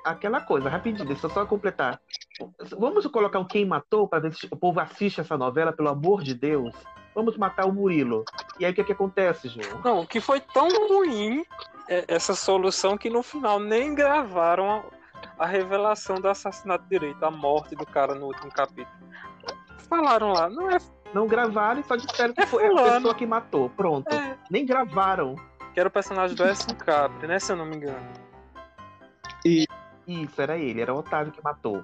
[0.06, 2.00] Aquela coisa, rapidinho, deixa eu só completar.
[2.78, 6.24] Vamos colocar um quem matou para ver se o povo assiste essa novela, pelo amor
[6.24, 6.74] de Deus.
[7.14, 8.24] Vamos matar o Murilo.
[8.60, 9.82] E aí o que, que acontece, João?
[9.84, 14.70] Não, o que foi tão ruim é essa solução que no final nem gravaram
[15.38, 18.96] a, a revelação do assassinato direito, a morte do cara no último capítulo.
[19.90, 20.78] Falaram lá, não é
[21.14, 22.92] Não gravaram e só disseram que É foi a fulano.
[22.96, 23.70] pessoa que matou.
[23.70, 24.12] Pronto.
[24.14, 24.38] É.
[24.50, 25.36] Nem gravaram.
[25.74, 26.66] que era o personagem do S.
[26.76, 27.38] Capri, né?
[27.40, 28.08] Se eu não me engano.
[30.08, 31.84] Isso, era ele, era o Otávio que matou.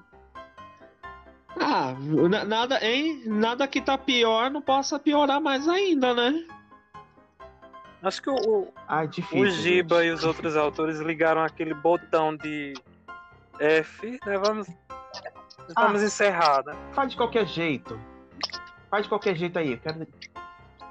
[1.60, 1.93] Ah,
[2.30, 3.22] na- nada, hein?
[3.26, 6.34] Nada que tá pior não possa piorar mais ainda, né?
[8.04, 9.41] Acho que o, o, Ah, difícil.
[9.41, 10.08] o Giba gente.
[10.10, 12.74] e os outros autores ligaram aquele botão de
[13.60, 14.38] F, né?
[14.38, 14.68] Vamos,
[15.76, 16.74] vamos encerrar, né?
[16.93, 17.99] Faz de qualquer jeito.
[18.89, 19.74] Faz de qualquer jeito aí.
[19.74, 20.08] Eu quero,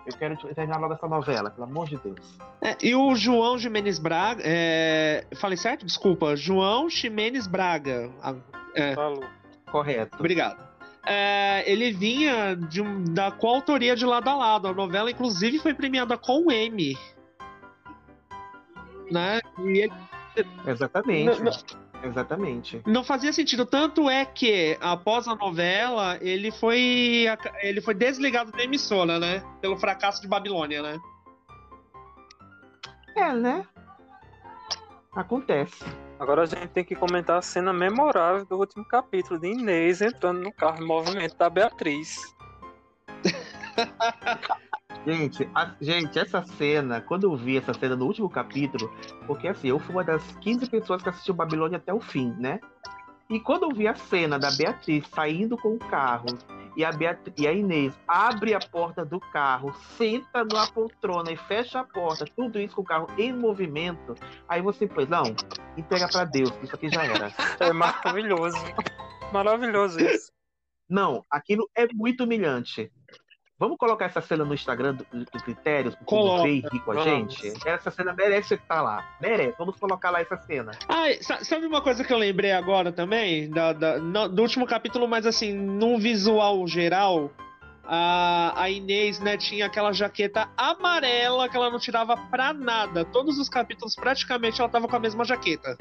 [0.07, 2.39] eu quero terminar logo essa novela, pelo amor de Deus.
[2.63, 4.43] É, e o João Jimenez Braga.
[4.45, 5.27] É...
[5.37, 5.85] Falei certo?
[5.85, 6.37] Desculpa.
[6.37, 8.11] João Jimenez Braga.
[8.23, 8.35] Ah,
[8.75, 9.25] é, Falou.
[9.71, 10.17] Correto.
[10.19, 10.70] obrigado.
[11.07, 14.69] É, ele vinha de um- da coautoria de lado a lado.
[14.69, 16.97] A novela, inclusive, foi premiada com o M.
[19.11, 19.41] Né?
[19.59, 19.91] Ele
[20.67, 21.43] Exatamente.
[21.43, 21.53] Não,
[22.03, 22.83] Exatamente.
[22.87, 23.67] não fazia sentido.
[23.67, 27.27] Tanto é que, após a novela, ele foi,
[27.63, 29.43] ele foi desligado da emissora, né?
[29.61, 30.99] Pelo fracasso de Babilônia, né?
[33.17, 33.67] É, né?
[35.13, 35.85] Acontece.
[36.21, 40.43] Agora a gente tem que comentar a cena memorável do último capítulo de Inês entrando
[40.43, 42.15] no carro em movimento da Beatriz.
[45.07, 48.93] Gente, a- gente, essa cena, quando eu vi essa cena no último capítulo,
[49.27, 52.61] porque assim, eu fui uma das 15 pessoas que assistiu Babilônia até o fim, né?
[53.31, 56.27] E quando eu vi a cena da Beatriz saindo com o carro
[56.81, 61.37] e a, Beat- e a Inês abre a porta do carro, senta na poltrona e
[61.37, 64.15] fecha a porta, tudo isso com o carro em movimento,
[64.49, 65.25] aí você foi, não,
[65.77, 67.35] entrega pra Deus, que isso aqui já era.
[67.61, 68.57] É maravilhoso.
[69.31, 70.33] Maravilhoso isso.
[70.89, 72.91] Não, aquilo é muito humilhante.
[73.61, 77.53] Vamos colocar essa cena no Instagram do, do Critérios, povo Coloca, rir com a gente?
[77.69, 79.07] Essa cena merece estar lá.
[79.21, 79.55] Merece.
[79.59, 80.73] Vamos colocar lá essa cena.
[81.21, 83.51] Sa- sabe uma coisa que eu lembrei agora também?
[83.51, 87.31] Da, da- no- do último capítulo, mas assim, num visual geral,
[87.85, 93.05] a, a Inês, né, tinha aquela jaqueta amarela que ela não tirava pra nada.
[93.05, 95.77] Todos os capítulos, praticamente, ela tava com a mesma jaqueta.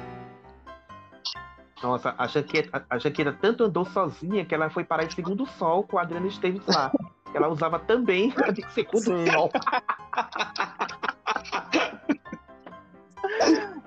[1.82, 5.82] Nossa, a Jaqueta, a Jaqueta tanto andou sozinha que ela foi parar em segundo sol
[5.84, 6.92] com a Adriana Esteves lá.
[7.34, 9.32] Ela usava também a de segundo Sim.
[9.32, 9.52] sol.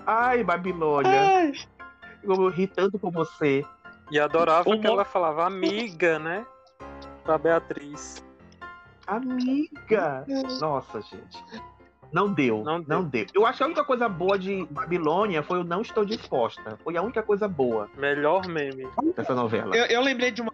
[0.06, 1.20] Ai, Babilônia.
[1.20, 1.52] Ai,
[2.22, 3.64] Eu ri tanto com você.
[4.10, 6.44] E adorava O que ela falava amiga, né?
[7.24, 8.24] Pra Beatriz.
[9.06, 10.24] Amiga!
[10.60, 11.42] Nossa, gente.
[12.12, 13.24] Não deu, Não não deu.
[13.24, 13.42] deu.
[13.42, 16.76] Eu acho que a única coisa boa de Babilônia foi o Não Estou Disposta.
[16.84, 18.86] Foi a única coisa boa Melhor meme.
[19.16, 19.74] dessa novela.
[19.74, 20.51] eu, eu lembrei de uma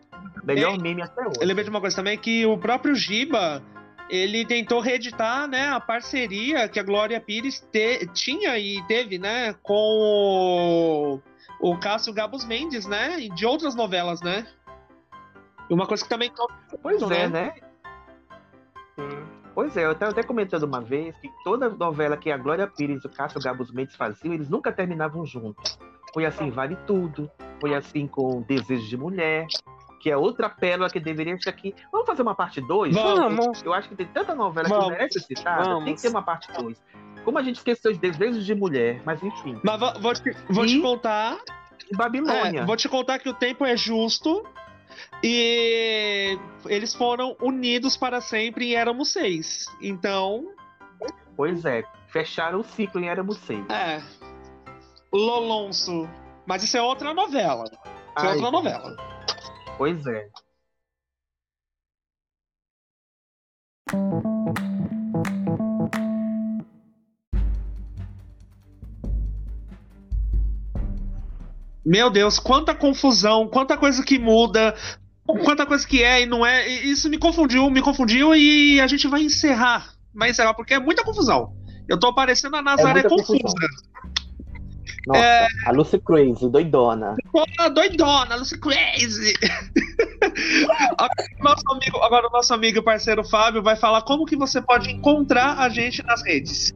[0.54, 1.38] Melhor meme até hoje.
[1.40, 3.62] Eu lembrei de uma coisa também que o próprio Giba
[4.08, 9.54] ele tentou reeditar né, a parceria que a Glória Pires te- tinha e teve né,
[9.62, 11.20] com
[11.60, 13.20] o, o Cássio Gabos Mendes, né?
[13.20, 14.46] E de outras novelas, né?
[15.68, 16.32] E uma coisa que também.
[16.82, 17.22] Pois né?
[17.22, 17.54] é, né?
[18.94, 19.38] Sim.
[19.54, 23.02] Pois é, eu estava até comentando uma vez que toda novela que a Glória Pires
[23.02, 25.78] e o Cássio Gabos Mendes faziam, eles nunca terminavam juntos.
[26.14, 27.30] Foi assim Vale Tudo,
[27.60, 29.46] foi assim com Desejo de Mulher,
[30.00, 31.74] que é outra pérola que deveria ser aqui.
[31.92, 32.94] Vamos fazer uma parte 2?
[32.94, 33.62] Vamos.
[33.62, 34.84] Eu acho que tem tanta novela Vamos.
[34.86, 36.80] que merece citar, tem que ter uma parte 2.
[37.24, 39.58] Como a gente esqueceu de Desejos de Mulher, mas enfim.
[39.62, 41.36] Mas vou, vou te, vou te E- contar.
[41.90, 42.60] E Babilônia.
[42.60, 44.46] é, vou te contar que o tempo é justo.
[45.22, 49.66] E eles foram unidos para sempre em Éramos Seis.
[49.80, 50.46] Então,
[51.36, 53.64] Pois é, fecharam o ciclo em Éramos Seis.
[53.68, 54.02] é.
[55.12, 56.08] Lolonso.
[56.46, 57.64] Mas isso é outra novela.
[57.64, 58.96] Isso é Ai, outra novela.
[59.78, 60.28] Pois é.
[71.86, 74.74] Meu Deus, quanta confusão, quanta coisa que muda,
[75.44, 76.68] quanta coisa que é e não é.
[76.68, 79.94] Isso me confundiu, me confundiu e a gente vai encerrar.
[80.12, 81.56] Vai encerrar, porque é muita confusão.
[81.88, 83.38] Eu tô parecendo a Nazaré muita confusa.
[83.38, 83.70] confusão.
[85.08, 85.48] Nossa, É.
[85.64, 87.16] a Lucy Crazy, doidona.
[87.32, 89.32] Pô, doidona, Lucy Crazy.
[90.98, 94.36] agora, o nosso amigo, agora o nosso amigo e parceiro Fábio vai falar como que
[94.36, 96.74] você pode encontrar a gente nas redes.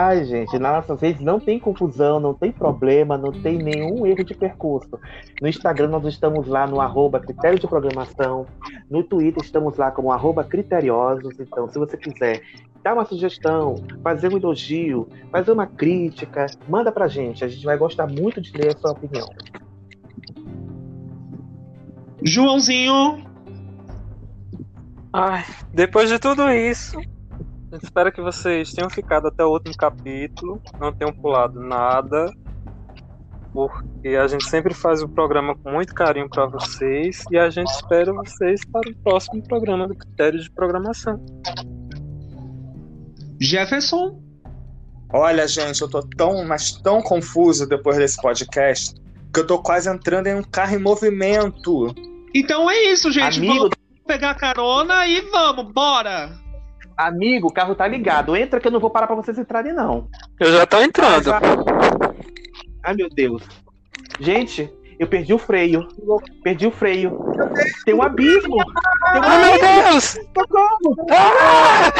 [0.00, 4.22] Ai, gente, nas nossas redes não tem confusão, não tem problema, não tem nenhum erro
[4.22, 4.96] de percurso.
[5.42, 8.46] No Instagram nós estamos lá no arroba critério de programação.
[8.88, 11.40] No Twitter estamos lá como arroba criteriosos.
[11.40, 12.40] Então, se você quiser
[12.80, 17.44] dar uma sugestão, fazer um elogio, fazer uma crítica, manda pra gente.
[17.44, 19.28] A gente vai gostar muito de ler a sua opinião.
[22.22, 23.26] Joãozinho,
[25.12, 25.44] Ai,
[25.74, 27.00] depois de tudo isso,
[27.76, 32.32] espera que vocês tenham ficado até o último capítulo, não tenham pulado nada,
[33.52, 37.68] porque a gente sempre faz o programa com muito carinho para vocês e a gente
[37.68, 41.20] espera vocês para o próximo programa do Critério de Programação.
[43.40, 44.20] Jefferson,
[45.10, 48.94] Olha, gente, eu tô tão, mas tão confuso depois desse podcast
[49.32, 51.94] que eu tô quase entrando em um carro em movimento.
[52.34, 53.38] então é isso, gente.
[53.38, 56.30] Amigo, Vamos pegar carona e vamos, bora.
[56.98, 58.36] Amigo, o carro tá ligado.
[58.36, 60.08] Entra que eu não vou parar pra vocês entrarem, não.
[60.40, 61.32] Eu já tô entrando.
[62.84, 63.42] Ai, meu Deus.
[64.20, 65.86] Gente, eu perdi o freio.
[66.42, 67.18] Perdi o freio.
[67.84, 68.56] Tem um abismo.
[69.12, 69.90] Tem um Ai, meu abismo.
[69.90, 70.04] Deus!
[70.36, 71.06] Socorro.
[71.10, 71.92] Ah!